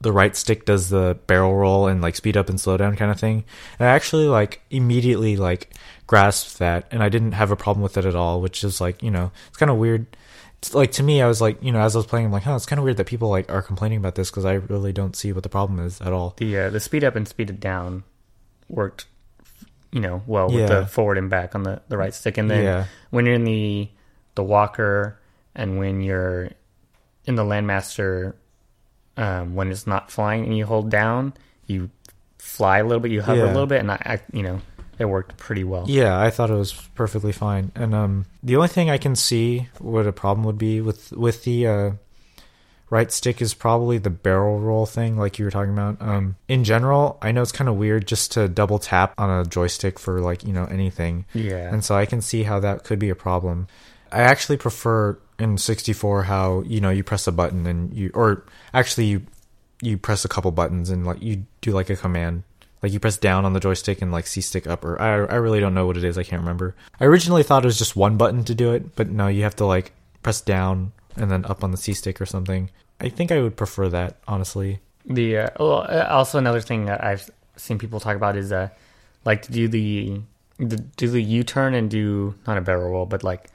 the 0.00 0.12
right 0.12 0.34
stick 0.34 0.64
does 0.64 0.90
the 0.90 1.16
barrel 1.28 1.54
roll 1.54 1.86
and 1.86 2.02
like 2.02 2.16
speed 2.16 2.36
up 2.36 2.48
and 2.48 2.60
slow 2.60 2.76
down 2.76 2.96
kind 2.96 3.10
of 3.10 3.20
thing. 3.20 3.44
And 3.78 3.88
I 3.88 3.92
actually 3.92 4.26
like 4.26 4.60
immediately 4.70 5.36
like 5.36 5.70
grasped 6.06 6.58
that 6.58 6.88
and 6.90 7.02
I 7.02 7.08
didn't 7.08 7.32
have 7.32 7.50
a 7.50 7.56
problem 7.56 7.82
with 7.82 7.96
it 7.96 8.04
at 8.04 8.16
all, 8.16 8.40
which 8.40 8.64
is 8.64 8.80
like, 8.80 9.02
you 9.02 9.10
know, 9.10 9.30
it's 9.48 9.56
kind 9.56 9.70
of 9.70 9.78
weird. 9.78 10.06
Like 10.72 10.92
to 10.92 11.02
me 11.02 11.20
I 11.20 11.26
was 11.26 11.40
like, 11.40 11.62
you 11.62 11.72
know, 11.72 11.80
as 11.80 11.94
I 11.96 11.98
was 11.98 12.06
playing 12.06 12.26
I'm 12.26 12.32
like, 12.32 12.44
"Huh, 12.44 12.54
it's 12.56 12.64
kind 12.66 12.78
of 12.78 12.84
weird 12.84 12.96
that 12.98 13.06
people 13.06 13.28
like 13.28 13.50
are 13.52 13.60
complaining 13.62 13.98
about 13.98 14.14
this 14.14 14.30
because 14.30 14.44
I 14.44 14.54
really 14.54 14.92
don't 14.92 15.16
see 15.16 15.32
what 15.32 15.42
the 15.42 15.48
problem 15.48 15.78
is 15.84 16.00
at 16.00 16.12
all." 16.12 16.34
The 16.36 16.58
uh, 16.58 16.70
the 16.70 16.80
speed 16.80 17.02
up 17.04 17.16
and 17.16 17.26
speed 17.26 17.50
it 17.50 17.60
down 17.60 18.04
worked, 18.68 19.06
you 19.92 20.00
know, 20.00 20.22
well 20.26 20.46
with 20.46 20.60
Yeah. 20.70 20.80
the 20.80 20.86
forward 20.86 21.18
and 21.18 21.28
back 21.28 21.54
on 21.54 21.64
the, 21.64 21.82
the 21.88 21.98
right 21.98 22.14
stick, 22.14 22.38
and 22.38 22.48
then 22.50 22.64
Yeah. 22.64 22.84
when 23.10 23.26
you're 23.26 23.34
in 23.34 23.44
the 23.44 23.90
the 24.36 24.42
walker 24.44 25.18
and 25.54 25.78
when 25.78 26.00
you're 26.00 26.50
in 27.26 27.34
the 27.36 27.44
landmaster, 27.44 28.34
um, 29.16 29.54
when 29.54 29.70
it's 29.70 29.86
not 29.86 30.10
flying 30.10 30.44
and 30.44 30.56
you 30.56 30.66
hold 30.66 30.90
down, 30.90 31.32
you 31.66 31.90
fly 32.38 32.78
a 32.78 32.84
little 32.84 33.00
bit, 33.00 33.10
you 33.10 33.22
hover 33.22 33.44
a 33.44 33.48
little 33.48 33.66
bit, 33.66 33.80
and 33.80 33.90
I, 33.90 33.96
I 34.04 34.20
you 34.32 34.42
know, 34.42 34.60
it 34.98 35.06
worked 35.06 35.36
pretty 35.36 35.64
well. 35.64 35.84
Yeah, 35.88 36.18
I 36.20 36.30
thought 36.30 36.50
it 36.50 36.54
was 36.54 36.72
perfectly 36.94 37.32
fine. 37.32 37.72
And 37.74 37.94
um, 37.94 38.26
the 38.42 38.56
only 38.56 38.68
thing 38.68 38.90
I 38.90 38.98
can 38.98 39.16
see 39.16 39.68
what 39.78 40.06
a 40.06 40.12
problem 40.12 40.44
would 40.46 40.58
be 40.58 40.80
with 40.80 41.12
with 41.12 41.44
the 41.44 41.66
uh, 41.66 41.90
right 42.90 43.10
stick 43.10 43.40
is 43.42 43.54
probably 43.54 43.98
the 43.98 44.10
barrel 44.10 44.60
roll 44.60 44.86
thing, 44.86 45.16
like 45.18 45.38
you 45.38 45.44
were 45.44 45.50
talking 45.50 45.72
about. 45.72 45.96
Um, 46.00 46.36
in 46.48 46.64
general, 46.64 47.18
I 47.22 47.32
know 47.32 47.42
it's 47.42 47.52
kind 47.52 47.68
of 47.68 47.76
weird 47.76 48.06
just 48.06 48.32
to 48.32 48.48
double 48.48 48.78
tap 48.78 49.14
on 49.18 49.30
a 49.30 49.44
joystick 49.44 49.98
for 49.98 50.20
like 50.20 50.44
you 50.44 50.52
know 50.52 50.64
anything, 50.66 51.24
Yeah. 51.34 51.72
and 51.72 51.84
so 51.84 51.94
I 51.96 52.06
can 52.06 52.20
see 52.20 52.42
how 52.44 52.60
that 52.60 52.84
could 52.84 52.98
be 52.98 53.10
a 53.10 53.14
problem. 53.16 53.66
I 54.12 54.20
actually 54.20 54.58
prefer 54.58 55.18
in 55.40 55.58
64 55.58 56.22
how 56.24 56.62
you 56.62 56.80
know 56.80 56.90
you 56.90 57.02
press 57.02 57.26
a 57.26 57.32
button 57.32 57.66
and 57.66 57.92
you 57.92 58.10
or 58.14 58.44
actually 58.72 59.06
you 59.06 59.22
you 59.82 59.98
press 59.98 60.24
a 60.24 60.28
couple 60.28 60.52
buttons 60.52 60.88
and 60.90 61.04
like 61.04 61.20
you 61.20 61.44
do 61.60 61.72
like 61.72 61.90
a 61.90 61.96
command 61.96 62.44
like 62.84 62.92
you 62.92 63.00
press 63.00 63.16
down 63.16 63.46
on 63.46 63.54
the 63.54 63.60
joystick 63.60 64.02
and 64.02 64.12
like 64.12 64.26
C 64.26 64.42
stick 64.42 64.66
up 64.66 64.84
or 64.84 65.00
I 65.00 65.14
I 65.14 65.36
really 65.36 65.58
don't 65.58 65.72
know 65.72 65.86
what 65.86 65.96
it 65.96 66.04
is 66.04 66.18
I 66.18 66.22
can't 66.22 66.42
remember. 66.42 66.76
I 67.00 67.06
originally 67.06 67.42
thought 67.42 67.64
it 67.64 67.66
was 67.66 67.78
just 67.78 67.96
one 67.96 68.18
button 68.18 68.44
to 68.44 68.54
do 68.54 68.72
it, 68.74 68.94
but 68.94 69.08
no, 69.08 69.26
you 69.28 69.42
have 69.42 69.56
to 69.56 69.64
like 69.64 69.92
press 70.22 70.42
down 70.42 70.92
and 71.16 71.30
then 71.30 71.46
up 71.46 71.64
on 71.64 71.70
the 71.70 71.78
C 71.78 71.94
stick 71.94 72.20
or 72.20 72.26
something. 72.26 72.68
I 73.00 73.08
think 73.08 73.32
I 73.32 73.40
would 73.40 73.56
prefer 73.56 73.88
that 73.88 74.18
honestly. 74.28 74.80
The 75.06 75.38
uh, 75.38 75.48
well, 75.58 75.86
uh, 75.88 76.06
also 76.10 76.36
another 76.36 76.60
thing 76.60 76.84
that 76.84 77.02
I've 77.02 77.30
seen 77.56 77.78
people 77.78 78.00
talk 78.00 78.16
about 78.16 78.36
is 78.36 78.52
uh, 78.52 78.68
like 79.24 79.40
to 79.42 79.52
do 79.52 79.66
the, 79.66 80.20
the 80.58 80.76
do 80.76 81.08
the 81.08 81.22
U 81.22 81.42
turn 81.42 81.72
and 81.72 81.90
do 81.90 82.34
not 82.46 82.58
a 82.58 82.60
barrel 82.60 82.90
roll, 82.90 83.06
but 83.06 83.24
like 83.24 83.48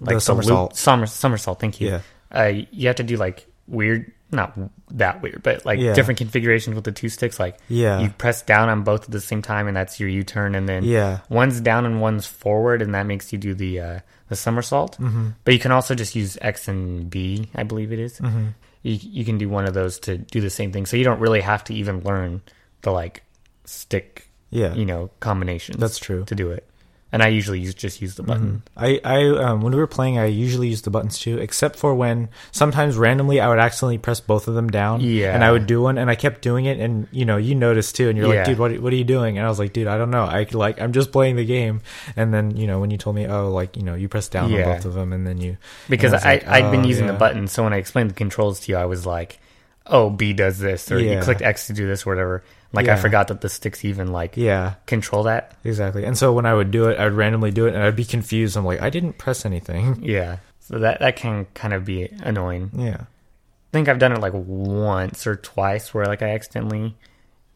like 0.00 0.14
The 0.16 0.20
somersault. 0.22 0.70
loop, 0.72 0.76
somer, 0.78 1.06
somersault. 1.06 1.60
Thank 1.60 1.80
you. 1.82 1.88
Yeah. 1.88 2.00
Uh, 2.32 2.52
you 2.70 2.86
have 2.86 2.96
to 2.96 3.02
do 3.02 3.16
like 3.18 3.46
weird, 3.66 4.10
not 4.30 4.52
that 4.90 5.22
weird, 5.22 5.42
but 5.42 5.64
like 5.64 5.78
Yeah. 5.80 5.94
different 5.94 6.18
configurations 6.18 6.74
with 6.74 6.84
the 6.84 6.92
two 6.92 7.08
sticks. 7.08 7.40
Like 7.40 7.56
Yeah. 7.68 8.00
you 8.00 8.10
press 8.10 8.42
down 8.42 8.68
on 8.68 8.82
both 8.82 9.04
at 9.04 9.10
the 9.10 9.20
same 9.20 9.40
time, 9.42 9.66
and 9.68 9.76
that's 9.76 9.98
your 9.98 10.08
U 10.08 10.22
turn, 10.22 10.54
and 10.54 10.68
then 10.68 10.84
Yeah. 10.84 11.20
one's 11.30 11.60
down 11.60 11.86
and 11.86 12.00
one's 12.00 12.26
forward, 12.26 12.82
and 12.82 12.94
that 12.94 13.06
makes 13.06 13.32
you 13.32 13.38
do 13.38 13.54
the 13.54 13.80
uh, 13.80 13.98
the 14.28 14.36
somersault. 14.36 14.98
Mm-hmm. 15.00 15.28
But 15.44 15.54
you 15.54 15.60
can 15.60 15.72
also 15.72 15.94
just 15.94 16.14
use 16.14 16.36
X 16.42 16.68
and 16.68 17.08
B, 17.08 17.48
I 17.54 17.62
believe 17.62 17.92
it 17.92 17.98
is. 17.98 18.18
Mm-hmm. 18.20 18.46
You 18.82 18.98
you 19.00 19.24
can 19.24 19.38
do 19.38 19.48
one 19.48 19.64
of 19.66 19.72
those 19.74 19.98
to 20.00 20.18
do 20.18 20.40
the 20.40 20.50
same 20.50 20.72
thing, 20.72 20.84
so 20.86 20.96
you 20.96 21.04
don't 21.04 21.20
really 21.20 21.40
have 21.40 21.64
to 21.64 21.74
even 21.74 22.00
learn 22.02 22.42
the 22.82 22.90
like 22.92 23.22
stick, 23.64 24.28
Yeah. 24.50 24.74
you 24.74 24.84
know, 24.84 25.10
combinations. 25.20 25.78
That's 25.78 25.98
true. 25.98 26.24
to 26.26 26.34
do 26.34 26.50
it. 26.50 26.68
And 27.10 27.22
I 27.22 27.28
usually 27.28 27.60
use 27.60 27.74
just 27.74 28.02
use 28.02 28.16
the 28.16 28.22
button. 28.22 28.62
I, 28.76 29.00
I 29.02 29.28
um, 29.28 29.62
when 29.62 29.72
we 29.72 29.78
were 29.78 29.86
playing, 29.86 30.18
I 30.18 30.26
usually 30.26 30.68
use 30.68 30.82
the 30.82 30.90
buttons 30.90 31.18
too, 31.18 31.38
except 31.38 31.76
for 31.76 31.94
when 31.94 32.28
sometimes 32.52 32.98
randomly 32.98 33.40
I 33.40 33.48
would 33.48 33.58
accidentally 33.58 33.96
press 33.96 34.20
both 34.20 34.46
of 34.46 34.54
them 34.54 34.68
down. 34.68 35.00
Yeah. 35.00 35.34
And 35.34 35.42
I 35.42 35.50
would 35.50 35.66
do 35.66 35.80
one, 35.80 35.96
and 35.96 36.10
I 36.10 36.16
kept 36.16 36.42
doing 36.42 36.66
it, 36.66 36.78
and 36.78 37.08
you 37.10 37.24
know, 37.24 37.38
you 37.38 37.54
noticed 37.54 37.96
too, 37.96 38.10
and 38.10 38.18
you're 38.18 38.28
Yeah. 38.30 38.40
like, 38.40 38.46
dude, 38.46 38.58
what, 38.58 38.78
what 38.80 38.92
are 38.92 38.96
you 38.96 39.04
doing? 39.04 39.38
And 39.38 39.46
I 39.46 39.48
was 39.48 39.58
like, 39.58 39.72
dude, 39.72 39.86
I 39.86 39.96
don't 39.96 40.10
know. 40.10 40.24
I 40.24 40.46
like, 40.52 40.80
I'm 40.82 40.92
just 40.92 41.10
playing 41.10 41.36
the 41.36 41.46
game. 41.46 41.80
And 42.14 42.34
then 42.34 42.56
you 42.58 42.66
know, 42.66 42.78
when 42.78 42.90
you 42.90 42.98
told 42.98 43.16
me, 43.16 43.26
oh, 43.26 43.50
like 43.50 43.76
you 43.78 43.82
know, 43.84 43.94
you 43.94 44.08
press 44.08 44.28
down 44.28 44.50
Yeah. 44.50 44.68
on 44.68 44.74
both 44.76 44.84
of 44.84 44.92
them, 44.92 45.14
and 45.14 45.26
then 45.26 45.38
you 45.38 45.56
Because 45.88 46.12
I, 46.12 46.16
was 46.16 46.24
like, 46.26 46.46
I'd 46.46 46.70
been 46.70 46.84
oh, 46.84 46.88
using 46.88 47.06
the 47.06 47.14
yeah. 47.14 47.18
button, 47.18 47.48
so 47.48 47.64
when 47.64 47.72
I 47.72 47.78
explained 47.78 48.10
the 48.10 48.14
controls 48.14 48.60
to 48.60 48.72
you, 48.72 48.76
I 48.76 48.84
was 48.84 49.06
like, 49.06 49.40
"Oh, 49.88 50.10
B 50.10 50.32
does 50.32 50.58
this," 50.58 50.90
or 50.92 50.98
Yeah. 51.00 51.16
"You 51.16 51.22
clicked 51.22 51.42
X 51.42 51.66
to 51.68 51.72
do 51.72 51.86
this," 51.86 52.06
or 52.06 52.10
whatever. 52.10 52.42
Like 52.72 52.86
I 52.88 52.96
forgot 52.96 53.28
that 53.28 53.40
the 53.40 53.48
sticks 53.48 53.82
even 53.84 54.12
like 54.12 54.36
Yeah, 54.36 54.74
control 54.86 55.22
that. 55.22 55.56
exactly. 55.64 56.04
And 56.04 56.18
so 56.18 56.32
when 56.34 56.44
I 56.44 56.52
would 56.52 56.70
do 56.70 56.88
it, 56.88 56.98
I 56.98 57.04
would 57.04 57.14
randomly 57.14 57.50
do 57.50 57.66
it, 57.66 57.74
and 57.74 57.82
I'd 57.82 57.96
be 57.96 58.04
confused. 58.04 58.56
I'm 58.58 58.64
like, 58.66 58.82
I 58.82 58.90
didn't 58.90 59.16
press 59.18 59.46
anything. 59.46 60.00
Yeah, 60.02 60.36
so 60.60 60.78
that 60.78 61.00
that 61.00 61.16
can 61.16 61.46
kind 61.54 61.72
of 61.72 61.84
be 61.86 62.08
annoying. 62.22 62.70
Yeah. 62.76 62.98
I 63.00 63.70
think 63.72 63.88
I've 63.88 63.98
done 63.98 64.12
it 64.12 64.20
like 64.20 64.32
once 64.34 65.26
or 65.26 65.36
twice 65.36 65.92
where 65.94 66.04
like 66.06 66.22
I 66.22 66.30
accidentally 66.30 66.94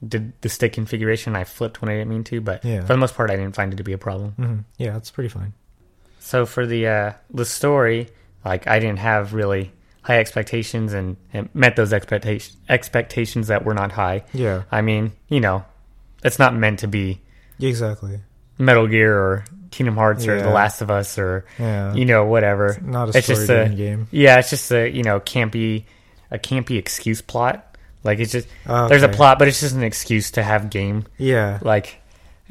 did 0.07 0.33
the 0.41 0.49
stick 0.49 0.73
configuration. 0.73 1.37
I 1.37 1.45
flipped 1.45 1.81
when 1.81 1.91
I 1.91 1.95
didn't 1.95 2.09
mean 2.11 2.25
to, 2.25 2.41
but 2.41 2.65
Yeah. 2.65 2.81
for 2.81 2.89
the 2.89 2.97
most 2.99 3.15
part, 3.15 3.31
I 3.31 3.37
didn't 3.37 3.55
find 3.55 3.73
it 3.73 3.77
to 3.77 3.85
be 3.85 3.93
a 3.93 3.99
problem. 3.99 4.33
hmm 4.33 4.59
Yeah, 4.79 4.97
it's 4.97 5.11
pretty 5.11 5.29
fine. 5.29 5.53
So 6.21 6.47
for 6.47 6.67
the 6.67 6.87
uh, 6.87 7.13
the 7.31 7.45
story, 7.45 8.09
like 8.45 8.67
I 8.67 8.79
didn't 8.79 8.99
have 9.01 9.35
really 9.35 9.73
high 10.03 10.19
expectations 10.19 10.93
and, 10.93 11.17
and 11.33 11.49
met 11.55 11.77
those 11.77 11.93
expectations 11.93 12.57
expectations 12.69 13.49
that 13.49 13.65
were 13.65 13.75
not 13.75 13.93
high. 13.93 14.25
Yeah. 14.35 14.65
I 14.71 14.81
mean, 14.83 15.13
you 15.29 15.41
know, 15.41 15.65
it's 16.25 16.39
not 16.39 16.55
meant 16.55 16.81
to 16.81 16.89
be 16.89 17.21
Exactly. 17.61 18.21
Metal 18.59 18.87
Gear 18.89 19.17
or 19.17 19.45
Kingdom 19.71 19.95
Hearts 19.97 20.27
or 20.27 20.41
The 20.41 20.51
Last 20.51 20.83
of 20.83 20.91
Us 20.91 21.19
or 21.19 21.45
Yeah. 21.59 21.95
you 21.95 22.05
know 22.05 22.25
whatever. 22.27 22.77
Not 22.83 23.15
a 23.15 23.19
it's 23.19 23.27
just 23.29 23.49
a 23.49 23.69
game. 23.75 24.09
yeah. 24.11 24.39
It's 24.39 24.51
just 24.51 24.71
a 24.73 24.89
you 24.91 25.03
know 25.03 25.21
campy 25.21 25.85
a 26.31 26.39
campy 26.39 26.79
excuse 26.79 27.23
plot. 27.23 27.77
Like 28.05 28.19
it's 28.19 28.33
just 28.33 28.49
Oh, 28.67 28.89
there's 28.89 29.05
a 29.05 29.09
plot, 29.09 29.39
but 29.39 29.47
it's 29.49 29.61
just 29.61 29.75
an 29.77 29.85
excuse 29.85 30.33
to 30.33 30.43
have 30.43 30.69
game. 30.71 31.05
Yeah. 31.19 31.59
Like, 31.63 32.02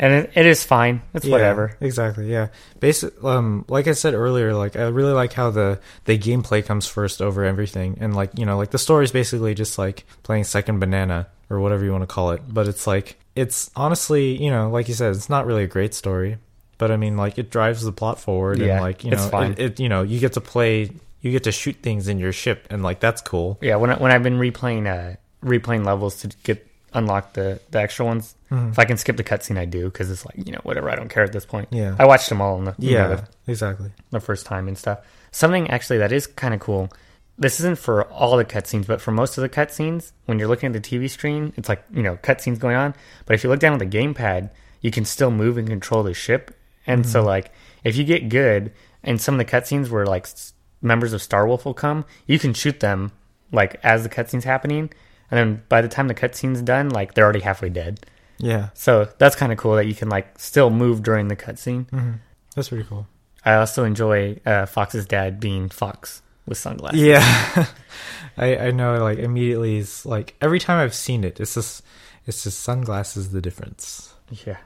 and 0.01 0.13
it, 0.13 0.31
it 0.35 0.45
is 0.45 0.65
fine. 0.65 1.01
It's 1.13 1.25
Yeah, 1.25 1.31
whatever. 1.31 1.77
Exactly. 1.79 2.29
Yeah. 2.29 2.47
Basic. 2.81 3.23
Um. 3.23 3.63
Like 3.69 3.87
I 3.87 3.93
said 3.93 4.13
earlier, 4.13 4.53
like 4.53 4.75
I 4.75 4.87
really 4.87 5.13
like 5.13 5.31
how 5.31 5.51
the 5.51 5.79
the 6.05 6.17
gameplay 6.17 6.65
comes 6.65 6.87
first 6.87 7.21
over 7.21 7.45
everything, 7.45 7.97
and 8.01 8.13
like 8.15 8.37
you 8.37 8.45
know, 8.45 8.57
like 8.57 8.71
the 8.71 8.77
story 8.79 9.05
is 9.05 9.11
basically 9.13 9.53
just 9.53 9.77
like 9.77 10.03
playing 10.23 10.43
second 10.43 10.79
banana 10.79 11.27
or 11.49 11.59
whatever 11.61 11.85
you 11.85 11.91
want 11.91 12.01
to 12.03 12.07
call 12.07 12.31
it. 12.31 12.41
But 12.49 12.67
it's 12.67 12.85
like 12.87 13.17
it's 13.35 13.69
honestly, 13.75 14.41
you 14.43 14.49
know, 14.49 14.69
like 14.69 14.87
you 14.89 14.93
said, 14.93 15.15
it's 15.15 15.29
not 15.29 15.45
really 15.45 15.63
a 15.63 15.67
great 15.67 15.93
story, 15.93 16.37
but 16.77 16.91
I 16.91 16.97
mean, 16.97 17.15
like 17.15 17.37
it 17.37 17.49
drives 17.51 17.83
the 17.83 17.91
plot 17.93 18.19
forward, 18.19 18.57
Yeah, 18.59 18.73
and 18.73 18.81
like 18.81 19.03
you 19.05 19.11
it's 19.11 19.23
know, 19.23 19.29
fine. 19.29 19.51
it, 19.53 19.59
it 19.59 19.79
you 19.79 19.87
know, 19.87 20.01
you 20.01 20.19
get 20.19 20.33
to 20.33 20.41
play, 20.41 20.89
you 21.21 21.31
get 21.31 21.43
to 21.43 21.51
shoot 21.51 21.77
things 21.83 22.07
in 22.07 22.17
your 22.17 22.33
ship, 22.33 22.67
and 22.71 22.81
like 22.81 22.99
that's 22.99 23.21
cool. 23.21 23.59
Yeah, 23.61 23.75
when 23.75 23.91
I, 23.91 23.97
when 24.01 24.11
I've 24.11 24.23
been 24.23 24.39
replaying 24.39 24.87
uh 24.87 25.15
replaying 25.45 25.85
levels 25.85 26.17
to 26.21 26.27
get 26.43 26.67
unlock 26.93 27.33
the 27.33 27.59
the 27.71 27.79
extra 27.79 28.05
ones, 28.05 28.35
Mhm. 28.51 28.71
if 28.71 28.79
I 28.79 28.85
can 28.85 28.97
skip 28.97 29.17
the 29.17 29.23
cutscene, 29.23 29.57
I 29.57 29.65
do 29.65 29.85
because 29.85 30.09
it's 30.11 30.25
like 30.25 30.35
you 30.45 30.51
know 30.51 30.59
whatever. 30.63 30.89
I 30.89 30.95
don't 30.95 31.09
care 31.09 31.23
at 31.23 31.31
this 31.31 31.45
point. 31.45 31.67
Yeah. 31.71 31.95
I 31.99 32.05
watched 32.05 32.29
them 32.29 32.41
all 32.41 32.57
in 32.57 32.65
the 32.65 32.75
Yeah. 32.79 33.07
know, 33.07 33.15
the, 33.15 33.27
Exactly. 33.51 33.91
the 34.11 34.19
first 34.19 34.45
time 34.45 34.67
and 34.67 34.77
stuff. 34.77 34.99
Something 35.31 35.69
actually 35.69 35.97
that 35.99 36.11
is 36.11 36.27
kind 36.27 36.53
of 36.53 36.59
cool. 36.59 36.89
This 37.37 37.59
isn't 37.61 37.79
for 37.79 38.03
all 38.05 38.35
the 38.37 38.45
cutscenes, 38.45 38.85
but 38.85 39.01
for 39.01 39.11
most 39.11 39.37
of 39.37 39.41
the 39.41 39.49
cutscenes, 39.49 40.11
when 40.25 40.37
you're 40.37 40.47
looking 40.49 40.67
at 40.67 40.73
the 40.73 40.79
TV 40.81 41.07
screen, 41.09 41.53
it's 41.57 41.69
like 41.69 41.83
you 41.93 42.03
know 42.03 42.17
cutscenes 42.17 42.59
going 42.59 42.75
on. 42.75 42.93
But 43.25 43.33
if 43.35 43.43
you 43.43 43.49
look 43.49 43.59
down 43.59 43.73
at 43.73 43.79
the 43.79 43.85
gamepad, 43.85 44.49
you 44.81 44.91
can 44.91 45.05
still 45.05 45.31
move 45.31 45.57
and 45.57 45.67
control 45.67 46.03
the 46.03 46.13
ship. 46.13 46.51
And 46.87 47.05
so, 47.05 47.21
like, 47.23 47.51
if 47.83 47.95
you 47.95 48.03
get 48.03 48.27
good, 48.29 48.71
and 49.03 49.21
some 49.21 49.35
of 49.35 49.37
the 49.39 49.45
cutscenes 49.51 49.89
where 49.89 50.05
like 50.05 50.23
s- 50.25 50.53
members 50.81 51.13
of 51.13 51.21
Star 51.21 51.47
Wolf 51.47 51.63
will 51.63 51.73
come, 51.75 52.05
you 52.27 52.37
can 52.39 52.53
shoot 52.53 52.79
them 52.79 53.11
like 53.51 53.79
as 53.83 54.03
the 54.03 54.09
cutscene's 54.09 54.43
happening, 54.45 54.89
and 55.31 55.39
then 55.39 55.63
by 55.69 55.81
the 55.81 55.87
time 55.87 56.07
the 56.07 56.13
cutscene's 56.13 56.61
done, 56.61 56.89
like 56.89 57.13
they're 57.13 57.23
already 57.23 57.39
halfway 57.39 57.69
dead. 57.69 58.01
Yeah. 58.37 58.69
So 58.73 59.07
that's 59.17 59.35
kind 59.35 59.51
of 59.51 59.57
cool 59.57 59.75
that 59.75 59.85
you 59.85 59.95
can 59.95 60.09
like 60.09 60.37
still 60.37 60.69
move 60.69 61.01
during 61.03 61.27
the 61.29 61.35
cutscene. 61.35 61.89
hmm 61.89 62.13
That's 62.55 62.69
pretty 62.69 62.83
cool. 62.83 63.07
I 63.45 63.55
also 63.55 63.83
enjoy 63.85 64.39
uh, 64.45 64.65
Fox's 64.67 65.05
dad 65.05 65.39
being 65.39 65.69
Fox 65.69 66.21
with 66.45 66.57
sunglasses. 66.59 67.01
Yeah, 67.01 67.65
I 68.37 68.57
I 68.67 68.71
know. 68.71 69.01
Like 69.01 69.17
immediately, 69.17 69.77
is 69.77 70.05
like 70.05 70.35
every 70.41 70.59
time 70.59 70.77
I've 70.79 70.93
seen 70.93 71.23
it, 71.23 71.39
it's 71.39 71.55
just 71.55 71.81
it's 72.27 72.43
just 72.43 72.59
sunglasses 72.59 73.31
the 73.31 73.41
difference. 73.41 74.13
Yeah. 74.45 74.57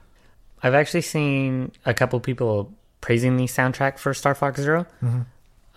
I've 0.62 0.74
actually 0.74 1.02
seen 1.02 1.72
a 1.86 1.94
couple 1.94 2.20
people 2.20 2.74
praising 3.02 3.38
the 3.38 3.46
soundtrack 3.46 4.00
for 4.00 4.14
Star 4.14 4.34
Fox 4.34 4.60
0 4.60 4.88
hmm 5.00 5.22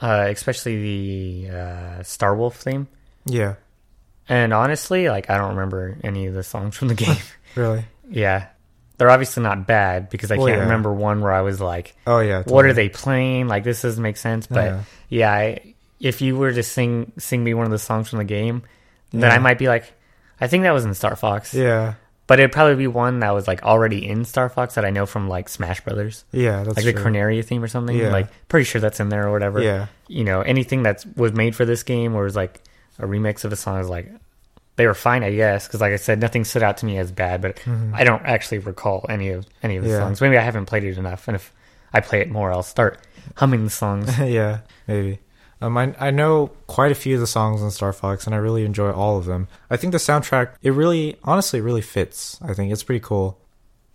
uh, 0.01 0.27
especially 0.31 1.45
the 1.47 1.51
uh, 1.51 2.03
Star 2.05 2.35
Wolf 2.37 2.57
theme. 2.57 2.87
Yeah, 3.27 3.57
And 4.29 4.53
honestly, 4.53 5.09
like 5.09 5.31
I 5.31 5.39
don't 5.39 5.51
remember 5.51 5.97
any 6.05 6.27
of 6.27 6.35
the 6.35 6.43
songs 6.43 6.77
from 6.77 6.89
the 6.89 6.95
game. 7.07 7.17
really. 7.55 7.85
yeah, 8.11 8.49
they're 8.99 9.11
obviously 9.11 9.43
not 9.43 9.67
bad 9.67 10.11
because 10.11 10.31
I 10.31 10.37
Well, 10.37 10.47
can't 10.49 10.59
yeah. 10.59 10.65
remember 10.65 10.93
one 10.93 11.21
where 11.21 11.33
I 11.33 11.41
was 11.43 11.61
like, 11.61 11.95
Oh 12.07 12.21
yeah. 12.21 12.43
"What 12.47 12.65
are 12.65 12.73
they 12.73 12.89
playing?" 12.89 13.49
Like 13.49 13.65
this 13.65 13.83
doesn't 13.83 14.03
make 14.03 14.17
sense. 14.17 14.47
But 14.47 14.65
Yeah. 14.65 14.83
yeah, 15.09 15.33
I, 15.33 15.75
if 16.01 16.21
you 16.21 16.37
were 16.37 16.53
to 16.53 16.63
sing 16.63 17.13
sing 17.19 17.43
me 17.43 17.55
one 17.55 17.65
of 17.67 17.73
the 17.73 17.79
songs 17.79 18.09
from 18.11 18.19
the 18.19 18.25
game, 18.25 18.63
then 19.11 19.31
I 19.31 19.39
might 19.39 19.59
be 19.59 19.69
like, 19.69 19.93
"I 20.41 20.47
think 20.47 20.63
that 20.65 20.73
was 20.73 20.85
in 20.85 20.95
Star 20.95 21.17
Fox." 21.17 21.55
Yeah, 21.55 21.95
But 22.27 22.39
it'd 22.39 22.53
probably 22.53 22.77
be 22.77 22.87
one 22.87 23.21
that 23.21 23.31
was 23.33 23.49
like 23.49 23.63
already 23.63 24.07
in 24.07 24.25
Star 24.27 24.49
Fox 24.51 24.75
that 24.75 24.85
I 24.85 24.91
know 24.91 25.07
from 25.07 25.29
like 25.29 25.49
Smash 25.49 25.81
Brothers, 25.81 26.25
yeah. 26.31 26.63
That's 26.65 26.77
like 26.77 26.85
the 26.85 26.93
true. 26.93 27.05
Corneria 27.05 27.43
theme 27.45 27.65
or 27.65 27.69
something. 27.69 27.97
Yeah. 27.97 28.11
Like 28.13 28.29
pretty 28.49 28.65
sure 28.65 28.81
that's 28.83 29.01
in 29.01 29.09
there 29.09 29.27
or 29.27 29.33
whatever. 29.33 29.63
Yeah, 29.63 29.87
You 30.09 30.25
know, 30.25 30.43
anything 30.43 30.83
that 30.83 31.05
was 31.17 31.33
made 31.33 31.57
for 31.57 31.65
this 31.65 31.83
game 31.85 32.15
or 32.15 32.25
was 32.25 32.37
like 32.37 32.61
a 32.99 33.07
remix 33.07 33.45
of 33.45 33.53
a 33.53 33.57
song 33.57 33.81
is 33.81 33.89
like 33.89 34.11
they 34.77 34.87
were 34.87 34.95
fine, 34.95 35.23
I 35.25 35.33
guess. 35.35 35.67
Because 35.67 35.81
like 35.81 35.93
I 35.93 35.97
said, 35.97 36.21
nothing 36.21 36.45
stood 36.45 36.63
out 36.63 36.77
to 36.79 36.87
me 36.87 36.99
as 36.99 37.11
bad. 37.11 37.41
But 37.43 37.57
Mhm. 37.59 37.93
I 37.95 38.05
don't 38.05 38.23
actually 38.25 38.59
recall 38.59 39.05
any 39.09 39.31
of 39.31 39.47
any 39.63 39.77
of 39.77 39.85
the 39.85 39.91
Yeah. 39.91 39.99
songs. 40.01 40.21
Maybe 40.21 40.39
I 40.39 40.43
haven't 40.43 40.67
played 40.67 40.85
it 40.85 40.99
enough, 40.99 41.27
and 41.29 41.35
if 41.35 41.53
I 41.93 42.01
play 42.01 42.21
it 42.21 42.31
more, 42.31 42.53
I'll 42.53 42.63
start 42.63 42.99
humming 43.37 43.65
the 43.65 43.71
songs. 43.71 44.19
yeah, 44.21 44.59
maybe. 44.87 45.21
Um, 45.61 45.77
I 45.77 45.93
I 45.99 46.11
know 46.13 46.53
quite 46.69 46.93
a 46.93 46.95
few 46.95 47.15
of 47.17 47.21
the 47.21 47.27
songs 47.27 47.61
in 47.63 47.71
Star 47.73 47.93
Fox, 47.93 48.27
and 48.27 48.35
I 48.35 48.39
really 48.39 48.65
enjoy 48.65 48.93
all 48.93 49.19
of 49.19 49.25
them. 49.25 49.49
I 49.69 49.77
think 49.77 49.91
the 49.91 49.99
soundtrack, 49.99 50.51
it 50.63 50.71
really, 50.71 51.17
honestly, 51.25 51.61
really 51.61 51.81
fits. 51.83 52.39
I 52.41 52.55
think 52.55 52.73
it's 52.73 52.85
pretty 52.85 53.01
cool. 53.01 53.39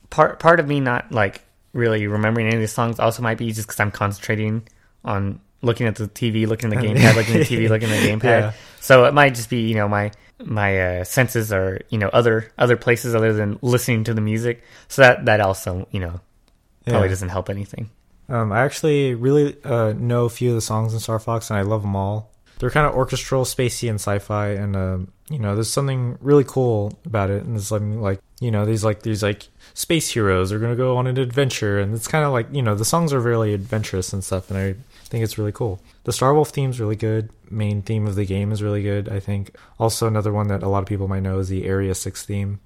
part 0.10 0.38
part 0.40 0.60
of 0.60 0.68
me 0.68 0.80
not 0.80 1.12
like 1.12 1.42
really 1.74 2.06
remembering 2.06 2.46
any 2.46 2.56
of 2.58 2.62
these 2.62 2.72
songs 2.74 3.00
also 3.00 3.24
might 3.24 3.38
be 3.40 3.52
just 3.52 3.68
because 3.68 3.80
I'm 3.80 3.90
concentrating 3.90 4.68
on 5.06 5.40
looking 5.64 5.88
at 5.88 5.96
the 5.96 6.08
TV, 6.08 6.46
looking 6.52 6.72
at 6.72 6.80
the 6.80 6.88
gamepad, 6.88 7.16
looking 7.16 7.36
at 7.42 7.48
the 7.48 7.58
TV, 7.58 7.70
looking 7.70 7.90
at 7.90 8.00
the 8.02 8.08
gamepad. 8.10 8.24
Yeah. 8.24 8.54
So 8.80 9.06
it 9.06 9.14
might 9.16 9.34
just 9.34 9.50
be 9.50 9.62
you 9.68 9.76
know 9.76 9.88
my 9.88 10.12
my 10.44 11.00
uh, 11.00 11.04
senses 11.06 11.52
are 11.54 11.80
you 11.90 11.98
know 11.98 12.10
other 12.14 12.52
other 12.58 12.78
places 12.78 13.16
other 13.16 13.34
than 13.34 13.58
listening 13.62 14.04
to 14.06 14.14
the 14.14 14.22
music. 14.22 14.62
So 14.90 15.02
that 15.02 15.26
that 15.26 15.40
also 15.42 15.88
you 15.92 16.00
know 16.00 16.20
probably 16.86 17.04
Yeah. 17.04 17.08
doesn't 17.10 17.30
help 17.30 17.50
anything. 17.50 17.90
Um, 18.30 18.52
I 18.52 18.62
actually 18.64 19.16
really 19.16 19.56
uh, 19.64 19.94
know 19.94 20.26
a 20.26 20.30
few 20.30 20.50
of 20.50 20.56
the 20.56 20.62
songs 20.62 20.94
in 20.94 21.00
Star 21.00 21.20
Fox, 21.20 21.50
and 21.50 21.58
I 21.60 21.62
love 21.64 21.82
them 21.82 21.96
all. 21.96 22.32
They're 22.64 22.70
kind 22.70 22.88
of 22.88 22.96
orchestral, 22.96 23.44
spacey, 23.44 23.90
and 23.90 24.00
sci-fi, 24.00 24.52
and 24.52 24.74
um, 24.78 25.12
you 25.30 25.38
know, 25.38 25.54
there's 25.54 25.70
something 25.70 26.18
really 26.22 26.46
cool 26.46 26.98
about 27.06 27.30
it. 27.30 27.44
And 27.44 27.58
it's 27.58 27.72
like, 27.72 27.82
like 27.82 28.22
you 28.40 28.52
know, 28.52 28.66
these 28.66 28.86
like 28.86 29.02
these 29.02 29.22
like 29.22 29.50
space 29.74 30.10
heroes 30.10 30.54
are 30.54 30.60
gonna 30.60 30.78
go 30.78 30.96
on 30.96 31.06
an 31.06 31.18
adventure, 31.18 31.78
and 31.78 31.94
it's 31.94 32.08
kind 32.08 32.24
of 32.24 32.32
like 32.32 32.48
you 32.54 32.62
know, 32.62 32.74
the 32.74 32.86
songs 32.86 33.12
are 33.12 33.20
really 33.20 33.54
adventurous 33.54 34.14
and 34.14 34.24
stuff, 34.24 34.50
and 34.50 34.58
I 34.58 34.76
think 35.10 35.26
it's 35.26 35.38
really 35.38 35.52
cool. 35.52 35.82
The 36.06 36.14
Star 36.14 36.34
Wolf 36.34 36.54
theme's 36.54 36.80
really 36.80 36.96
good. 36.96 37.32
Main 37.52 37.82
theme 37.82 38.08
of 38.08 38.16
the 38.16 38.24
game 38.24 38.54
is 38.54 38.64
really 38.64 38.82
good. 38.82 39.10
I 39.10 39.20
think. 39.20 39.54
Also, 39.78 40.08
another 40.08 40.32
one 40.32 40.48
that 40.48 40.64
a 40.64 40.70
lot 40.70 40.84
of 40.84 40.88
people 40.88 41.10
might 41.10 41.24
know 41.24 41.40
is 41.40 41.50
the 41.50 41.66
Area 41.66 41.94
Six 41.94 42.24
theme. 42.24 42.62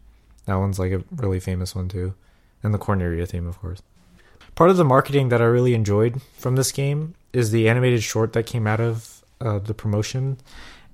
That 0.46 0.58
one's 0.58 0.78
like 0.78 0.92
a 0.92 1.04
really 1.16 1.40
famous 1.40 1.74
one 1.74 1.90
too, 1.90 2.14
and 2.62 2.72
the 2.72 2.78
Corneria 2.78 3.28
theme, 3.28 3.48
of 3.48 3.60
course 3.60 3.82
part 4.54 4.72
of 4.72 4.78
the 4.78 4.84
marketing 4.84 5.30
that 5.30 5.40
I 5.40 5.46
really 5.46 5.76
enjoyed 5.76 6.20
from 6.36 6.56
this 6.56 6.72
game 6.72 7.14
is 7.32 7.52
the 7.52 7.70
animated 7.70 8.02
short 8.02 8.34
that 8.34 8.48
came 8.48 8.66
out 8.66 8.82
of 8.82 9.17
uh, 9.42 9.60
the 9.60 9.74
promotion, 9.74 10.38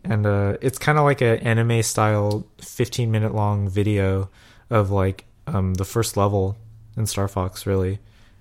and 0.04 0.26
uh, 0.26 0.58
it's 0.62 0.78
kind 0.78 0.98
of 0.98 1.06
like 1.06 1.22
an 1.22 1.38
anime 1.40 1.84
style, 1.84 2.46
fifteen 2.62 3.12
minute 3.12 3.34
long 3.34 3.70
video 3.70 4.30
of 4.70 4.92
like 4.92 5.26
um, 5.48 5.76
the 5.76 5.86
first 5.86 6.18
level 6.18 6.58
in 6.98 7.06
Star 7.06 7.28
Fox, 7.28 7.66
really. 7.66 8.00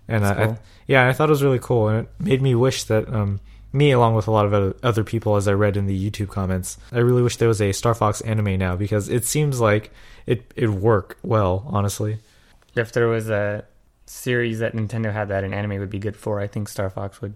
And 0.09 0.27
I, 0.27 0.45
I, 0.45 0.59
yeah, 0.87 1.09
I 1.09 1.13
thought 1.13 1.29
it 1.29 1.33
was 1.33 1.43
really 1.43 1.61
cool, 1.61 1.89
and 1.89 2.07
it 2.07 2.11
made 2.19 2.43
me 2.43 2.55
wish 2.55 2.85
that 2.85 3.09
um, 3.13 3.41
me, 3.73 3.91
along 3.93 4.15
with 4.15 4.27
a 4.27 4.31
lot 4.31 4.45
of 4.45 4.53
other, 4.53 4.77
other 4.83 5.05
people, 5.05 5.37
as 5.37 5.49
I 5.49 5.53
read 5.53 5.77
in 5.77 5.87
the 5.87 6.11
YouTube 6.11 6.29
comments, 6.29 6.77
I 6.91 6.99
really 6.99 7.23
wish 7.23 7.37
there 7.37 7.49
was 7.49 7.63
a 7.63 7.73
Star 7.73 7.95
Fox 7.95 8.21
anime 8.23 8.59
now 8.59 8.77
because 8.77 9.09
it 9.09 9.25
seems 9.25 9.61
like 9.61 9.91
it 10.27 10.53
it 10.57 10.69
work 10.69 11.19
well, 11.23 11.65
honestly. 11.69 12.19
If 12.75 12.93
there 12.93 13.09
was 13.09 13.31
a 13.31 13.65
series 14.07 14.59
that 14.59 14.75
Nintendo 14.75 15.13
had 15.13 15.29
that 15.29 15.45
an 15.45 15.55
anime 15.55 15.79
would 15.79 15.91
be 15.91 15.99
good 15.99 16.17
for, 16.17 16.41
I 16.41 16.47
think 16.47 16.69
Star 16.69 16.91
Fox 16.91 17.21
would 17.21 17.35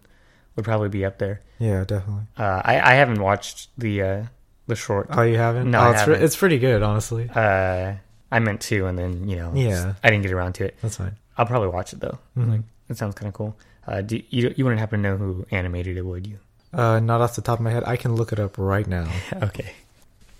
would 0.56 0.64
probably 0.64 0.88
be 0.88 1.04
up 1.04 1.18
there. 1.18 1.40
Yeah, 1.58 1.84
definitely. 1.84 2.24
Uh, 2.36 2.60
I 2.64 2.80
I 2.80 2.94
haven't 2.94 3.20
watched 3.20 3.68
the 3.78 4.02
uh, 4.02 4.22
the 4.66 4.74
short. 4.76 5.08
Oh, 5.10 5.22
you 5.22 5.36
haven't? 5.36 5.70
No, 5.70 5.80
oh, 5.80 5.90
it's, 5.90 6.00
haven't. 6.00 6.22
it's 6.22 6.36
pretty 6.36 6.58
good, 6.58 6.82
honestly. 6.82 7.30
Uh, 7.34 7.94
I 8.32 8.38
meant 8.40 8.60
to, 8.62 8.86
and 8.86 8.98
then 8.98 9.28
you 9.28 9.36
know, 9.36 9.52
Yeah. 9.54 9.94
I 10.02 10.10
didn't 10.10 10.22
get 10.24 10.32
around 10.32 10.54
to 10.54 10.64
it. 10.64 10.76
That's 10.82 10.96
fine. 10.96 11.16
I'll 11.38 11.46
probably 11.46 11.68
watch 11.68 11.92
it 11.92 12.00
though. 12.00 12.18
Mhm. 12.36 12.50
Like 12.50 12.60
it 12.88 12.96
sounds 12.96 13.14
kind 13.14 13.28
of 13.28 13.34
cool. 13.34 13.56
Uh, 13.86 14.00
do 14.00 14.20
you 14.30 14.52
you 14.56 14.64
wouldn't 14.64 14.80
happen 14.80 15.02
to 15.02 15.10
know 15.10 15.16
who 15.16 15.46
animated 15.50 15.96
it, 15.96 16.04
would 16.04 16.26
you? 16.26 16.38
Uh, 16.72 16.98
not 17.00 17.20
off 17.20 17.36
the 17.36 17.42
top 17.42 17.58
of 17.58 17.64
my 17.64 17.70
head. 17.70 17.84
I 17.86 17.96
can 17.96 18.14
look 18.16 18.32
it 18.32 18.40
up 18.40 18.58
right 18.58 18.86
now. 18.86 19.08
okay. 19.42 19.72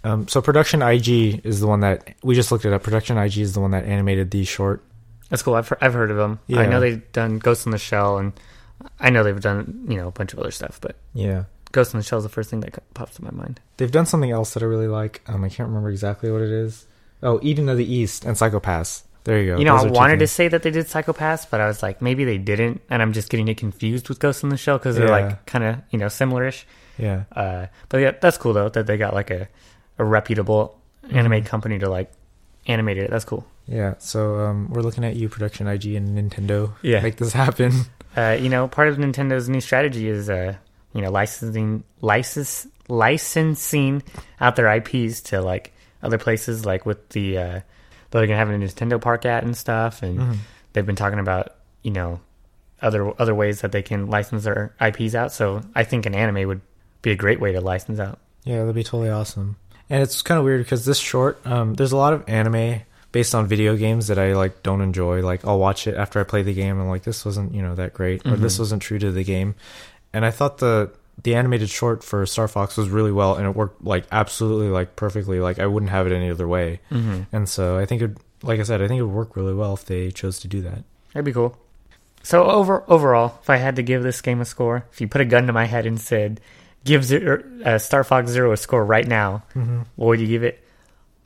Um, 0.04 0.28
so 0.28 0.40
Production 0.42 0.82
IG 0.82 1.44
is 1.44 1.60
the 1.60 1.66
one 1.66 1.80
that 1.80 2.14
we 2.22 2.34
just 2.34 2.52
looked 2.52 2.64
it 2.64 2.72
up. 2.72 2.82
Production 2.82 3.16
IG 3.18 3.38
is 3.38 3.54
the 3.54 3.60
one 3.60 3.70
that 3.72 3.84
animated 3.84 4.30
the 4.30 4.44
short. 4.44 4.82
That's 5.30 5.42
cool. 5.42 5.54
I've 5.54 5.72
I've 5.80 5.94
heard 5.94 6.10
of 6.10 6.16
them. 6.16 6.38
Yeah. 6.46 6.60
I 6.60 6.66
know 6.66 6.78
they've 6.80 7.10
done 7.12 7.38
Ghost 7.38 7.66
in 7.66 7.72
the 7.72 7.78
Shell, 7.78 8.18
and 8.18 8.32
I 9.00 9.10
know 9.10 9.22
they've 9.22 9.40
done 9.40 9.86
you 9.88 9.96
know 9.96 10.08
a 10.08 10.12
bunch 10.12 10.32
of 10.32 10.38
other 10.38 10.50
stuff. 10.50 10.80
But 10.80 10.96
Yeah, 11.14 11.44
Ghost 11.72 11.94
in 11.94 11.98
the 12.00 12.04
Shell 12.04 12.18
is 12.18 12.24
the 12.24 12.30
first 12.30 12.50
thing 12.50 12.60
that 12.60 12.78
pops 12.94 13.16
to 13.16 13.24
my 13.24 13.30
mind. 13.30 13.60
they've 13.76 13.90
done 13.90 14.06
something 14.06 14.30
else 14.30 14.54
that 14.54 14.62
I 14.62 14.66
really 14.66 14.88
like. 14.88 15.22
Um, 15.26 15.44
I 15.44 15.48
can't 15.48 15.68
remember 15.68 15.90
exactly 15.90 16.30
what 16.30 16.42
it 16.42 16.50
is. 16.50 16.86
Oh, 17.22 17.40
Eden 17.42 17.68
of 17.68 17.78
the 17.78 17.90
East 17.90 18.24
and 18.24 18.36
Psycho-Pass. 18.36 19.04
There 19.24 19.40
you 19.40 19.52
go. 19.54 19.58
you 19.58 19.64
know, 19.64 19.76
Those 19.78 19.86
I 19.86 19.90
wanted 19.90 20.18
to 20.20 20.26
say 20.28 20.46
that 20.48 20.62
they 20.62 20.70
did 20.70 20.86
Psycho-Pass, 20.86 21.46
but 21.46 21.60
I 21.60 21.66
was 21.66 21.82
like, 21.82 22.00
maybe 22.00 22.24
they 22.24 22.38
didn't, 22.38 22.80
and 22.90 23.02
I'm 23.02 23.12
just 23.12 23.28
getting 23.30 23.48
it 23.48 23.56
confused 23.56 24.08
with 24.08 24.20
Ghost 24.20 24.44
in 24.44 24.50
the 24.50 24.56
Shell 24.56 24.78
because 24.78 24.94
they're 24.96 25.06
Yeah. 25.08 25.26
like 25.28 25.46
kind 25.46 25.64
of 25.64 25.76
you 25.90 25.98
know 25.98 26.08
similar-ish. 26.08 26.66
Yeah, 26.98 27.24
Uh, 27.32 27.66
but 27.88 27.98
yeah, 27.98 28.12
that's 28.20 28.38
cool 28.38 28.52
though 28.52 28.68
that 28.68 28.86
they 28.86 28.96
got 28.96 29.14
like 29.14 29.30
a 29.30 29.48
a 29.98 30.04
reputable 30.04 30.78
anime 31.10 31.32
Mhm. 31.42 31.46
company 31.46 31.78
to 31.78 31.88
like 31.88 32.12
animate 32.66 32.98
it. 32.98 33.10
That's 33.10 33.24
cool. 33.24 33.46
yeah. 33.66 33.94
So 33.98 34.38
um, 34.40 34.68
we're 34.70 34.82
looking 34.82 35.04
at 35.04 35.16
you, 35.16 35.28
Production 35.28 35.66
IG 35.66 35.94
and 35.96 36.16
Nintendo. 36.16 36.72
Yeah. 36.82 37.00
make 37.00 37.16
this 37.16 37.32
happen. 37.32 37.72
Uh, 38.16 38.36
you 38.40 38.48
know, 38.48 38.66
part 38.68 38.88
of 38.88 38.96
Nintendo's 38.96 39.48
new 39.48 39.60
strategy 39.60 40.08
is, 40.08 40.30
uh, 40.30 40.54
you 40.94 41.02
know, 41.02 41.10
licensing 41.10 41.84
license 42.00 42.66
licensing 42.88 44.02
out 44.40 44.56
their 44.56 44.68
IPs 44.76 45.20
to 45.20 45.40
like 45.42 45.72
other 46.02 46.18
places, 46.18 46.64
like 46.64 46.86
with 46.86 47.08
the 47.10 47.38
uh, 47.38 47.60
they're 48.10 48.26
gonna 48.26 48.36
have 48.38 48.48
a 48.50 48.52
Nintendo 48.52 49.00
Park 49.00 49.24
at 49.26 49.42
and 49.44 49.56
stuff, 49.56 50.02
and 50.02 50.18
Mhm. 50.20 50.36
they've 50.72 50.86
been 50.86 50.96
talking 50.96 51.18
about 51.18 51.48
you 51.82 51.90
know 51.90 52.20
other 52.80 53.12
other 53.20 53.34
ways 53.34 53.60
that 53.62 53.72
they 53.72 53.82
can 53.82 54.06
license 54.06 54.44
their 54.44 54.74
IPs 54.80 55.14
out. 55.14 55.32
So 55.32 55.62
I 55.74 55.84
think 55.84 56.06
an 56.06 56.14
anime 56.14 56.46
would 56.48 56.60
be 57.02 57.10
a 57.10 57.16
great 57.16 57.40
way 57.40 57.52
to 57.52 57.60
license 57.60 57.98
out. 57.98 58.18
Yeah, 58.44 58.60
that'd 58.60 58.74
be 58.74 58.84
totally 58.84 59.10
awesome. 59.10 59.56
And 59.90 60.02
it's 60.02 60.22
kind 60.22 60.38
of 60.38 60.44
weird 60.44 60.62
because 60.64 60.84
this 60.84 60.98
short, 60.98 61.38
um, 61.46 61.74
there's 61.74 61.92
a 61.92 61.96
lot 61.96 62.12
of 62.12 62.24
anime 62.28 62.80
based 63.12 63.34
on 63.34 63.46
video 63.46 63.76
games 63.76 64.08
that 64.08 64.18
I 64.18 64.34
like 64.34 64.62
don't 64.62 64.80
enjoy. 64.80 65.22
Like 65.22 65.44
I'll 65.44 65.58
watch 65.58 65.86
it 65.86 65.94
after 65.96 66.20
I 66.20 66.24
play 66.24 66.42
the 66.42 66.54
game 66.54 66.78
and 66.80 66.88
like, 66.88 67.02
this 67.04 67.24
wasn't 67.24 67.54
you 67.54 67.62
know 67.62 67.74
that 67.74 67.94
great, 67.94 68.26
or 68.26 68.36
this 68.36 68.56
Mhm. 68.56 68.60
wasn't 68.60 68.82
true 68.82 68.98
to 68.98 69.10
the 69.12 69.24
game. 69.24 69.54
And 70.12 70.24
I 70.24 70.30
thought 70.30 70.58
the 70.58 70.90
the 71.22 71.34
animated 71.34 71.70
short 71.70 72.04
for 72.04 72.26
Star 72.26 72.46
Fox 72.46 72.76
was 72.76 72.90
really 72.90 73.12
well, 73.12 73.36
and 73.36 73.46
it 73.46 73.56
worked 73.56 73.82
like 73.84 74.04
absolutely 74.12 74.68
like 74.68 74.96
perfectly. 74.96 75.40
Like 75.40 75.58
I 75.58 75.66
wouldn't 75.66 75.90
have 75.90 76.06
it 76.06 76.12
any 76.12 76.30
other 76.30 76.46
way. 76.48 76.80
Mm-hmm. 76.90 77.22
And 77.32 77.48
so 77.48 77.78
I 77.78 77.86
think 77.86 78.02
it, 78.02 78.10
like 78.42 78.60
I 78.60 78.64
said, 78.64 78.82
I 78.82 78.88
think 78.88 78.98
it 78.98 79.02
would 79.04 79.14
work 79.14 79.34
really 79.36 79.54
well 79.54 79.72
if 79.74 79.84
they 79.86 80.10
chose 80.10 80.38
to 80.40 80.48
do 80.48 80.60
that. 80.62 80.84
That'd 81.14 81.24
be 81.24 81.32
cool. 81.32 81.56
So 82.22 82.44
over 82.44 82.84
overall, 82.88 83.38
if 83.42 83.48
I 83.48 83.56
had 83.56 83.76
to 83.76 83.82
give 83.82 84.02
this 84.02 84.20
game 84.20 84.40
a 84.40 84.44
score, 84.44 84.84
if 84.92 85.00
you 85.00 85.08
put 85.08 85.20
a 85.22 85.24
gun 85.24 85.46
to 85.46 85.52
my 85.54 85.64
head 85.64 85.86
and 85.86 85.98
said, 85.98 86.40
"Give 86.84 87.02
zero, 87.04 87.42
uh, 87.64 87.78
Star 87.78 88.04
Fox 88.04 88.30
Zero 88.30 88.52
a 88.52 88.56
score 88.58 88.84
right 88.84 89.06
now," 89.06 89.42
Mm-hmm. 89.54 89.82
what 89.96 90.06
would 90.08 90.20
you 90.20 90.26
give 90.26 90.42
it? 90.42 90.62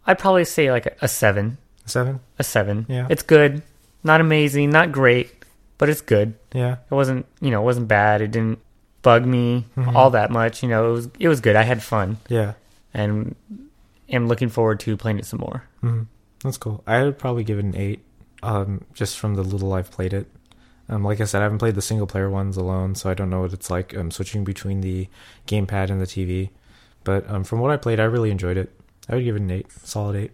I'd 0.07 0.19
probably 0.19 0.45
say 0.45 0.71
like 0.71 0.87
a, 0.87 0.93
a 1.03 1.09
seven. 1.09 1.59
Seven. 1.91 2.21
A 2.39 2.45
seven. 2.45 2.87
Yeah. 2.89 3.07
It's 3.11 3.23
good. 3.23 3.63
Not 4.03 4.21
amazing. 4.21 4.71
Not 4.71 4.93
great, 4.93 5.45
but 5.79 5.89
it's 5.89 6.01
good. 6.01 6.35
Yeah. 6.55 6.77
It 6.91 6.95
wasn't 6.95 7.27
you 7.41 7.51
know 7.51 7.61
it 7.63 7.65
wasn't 7.65 7.89
bad. 7.89 8.21
It 8.23 8.31
didn't 8.31 8.59
bug 9.03 9.25
me 9.27 9.67
Mhm. 9.77 9.95
all 9.95 10.11
that 10.11 10.31
much. 10.31 10.63
You 10.63 10.69
know 10.69 10.89
it 10.91 10.93
was 10.93 11.09
it 11.19 11.29
was 11.29 11.41
good. 11.41 11.57
I 11.57 11.63
had 11.63 11.83
fun 11.83 12.19
Yeah. 12.29 12.55
and 12.95 13.35
am 14.09 14.27
looking 14.29 14.49
forward 14.49 14.81
to 14.81 14.97
playing 14.97 15.19
it 15.19 15.27
some 15.27 15.41
more. 15.41 15.65
hmm 15.81 16.03
That's 16.43 16.57
cool. 16.59 16.83
I 16.87 17.03
would 17.05 17.19
probably 17.19 17.45
give 17.45 17.59
it 17.59 17.65
an 17.65 17.77
eight, 17.77 18.01
um, 18.43 18.85
just 18.95 19.19
from 19.19 19.35
the 19.35 19.43
little 19.43 19.73
I've 19.73 19.91
played 19.91 20.13
it. 20.13 20.27
Um, 20.89 21.05
like 21.05 21.21
I 21.21 21.25
said, 21.25 21.41
I 21.41 21.45
haven't 21.45 21.59
played 21.59 21.77
the 21.77 21.83
single 21.83 22.07
player 22.09 22.29
ones 22.29 22.57
alone, 22.57 22.95
so 22.97 23.09
I 23.11 23.15
don't 23.15 23.31
know 23.31 23.43
what 23.43 23.53
it's 23.53 23.71
like 23.71 23.97
um, 23.97 24.11
switching 24.11 24.43
between 24.43 24.81
the 24.81 25.07
gamepad 25.47 25.91
and 25.91 26.01
the 26.01 26.07
TV. 26.07 26.51
But 27.05 27.29
um, 27.31 27.45
from 27.45 27.61
what 27.61 27.71
I 27.71 27.77
played, 27.77 28.01
I 28.01 28.05
really 28.05 28.31
enjoyed 28.33 28.57
it. 28.57 28.73
I 29.09 29.15
would 29.15 29.25
give 29.25 29.37
it 29.37 29.43
an 29.43 29.51
eight, 29.51 29.71
solid 29.71 30.17
eight. 30.17 30.33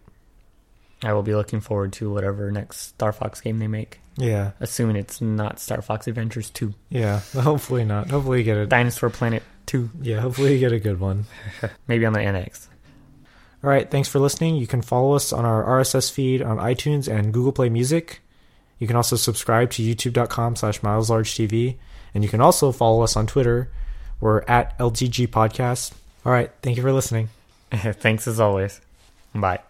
I 1.02 1.12
will 1.12 1.22
be 1.22 1.34
looking 1.34 1.60
forward 1.60 1.92
to 1.94 2.10
whatever 2.10 2.50
next 2.50 2.78
Star 2.78 3.12
Fox 3.12 3.40
game 3.40 3.58
they 3.58 3.68
make. 3.68 4.00
Yeah, 4.16 4.52
Assuming 4.60 4.96
it's 4.96 5.20
not 5.20 5.60
Star 5.60 5.82
Fox 5.82 6.06
Adventures 6.06 6.48
Two, 6.50 6.72
yeah. 6.88 7.20
Hopefully 7.34 7.84
not. 7.84 8.08
Hopefully 8.10 8.38
you 8.38 8.44
get 8.44 8.56
a 8.56 8.66
Dinosaur 8.66 9.10
Planet 9.10 9.42
Two. 9.66 9.90
Yeah, 10.00 10.20
hopefully 10.20 10.54
you 10.54 10.58
get 10.58 10.72
a 10.72 10.80
good 10.80 10.98
one. 10.98 11.26
Maybe 11.88 12.06
on 12.06 12.14
the 12.14 12.20
NX. 12.20 12.68
All 13.62 13.70
right, 13.70 13.90
thanks 13.90 14.08
for 14.08 14.18
listening. 14.18 14.56
You 14.56 14.66
can 14.66 14.80
follow 14.80 15.12
us 15.14 15.32
on 15.32 15.44
our 15.44 15.64
RSS 15.64 16.10
feed 16.10 16.40
on 16.40 16.58
iTunes 16.58 17.12
and 17.12 17.32
Google 17.32 17.52
Play 17.52 17.68
Music. 17.68 18.20
You 18.78 18.86
can 18.86 18.96
also 18.96 19.16
subscribe 19.16 19.70
to 19.72 19.82
youtube.com 19.82 20.56
slash 20.56 20.80
mileslargetv. 20.80 21.76
And 22.14 22.24
you 22.24 22.30
can 22.30 22.40
also 22.40 22.72
follow 22.72 23.02
us 23.02 23.16
on 23.16 23.26
Twitter. 23.26 23.70
We're 24.20 24.42
at 24.42 24.78
LTG 24.78 25.28
Podcast. 25.28 25.92
All 26.24 26.32
right, 26.32 26.50
thank 26.62 26.76
you 26.76 26.82
for 26.82 26.92
listening. 26.92 27.28
Thanks 27.70 28.26
as 28.26 28.40
always. 28.40 28.80
Bye. 29.34 29.60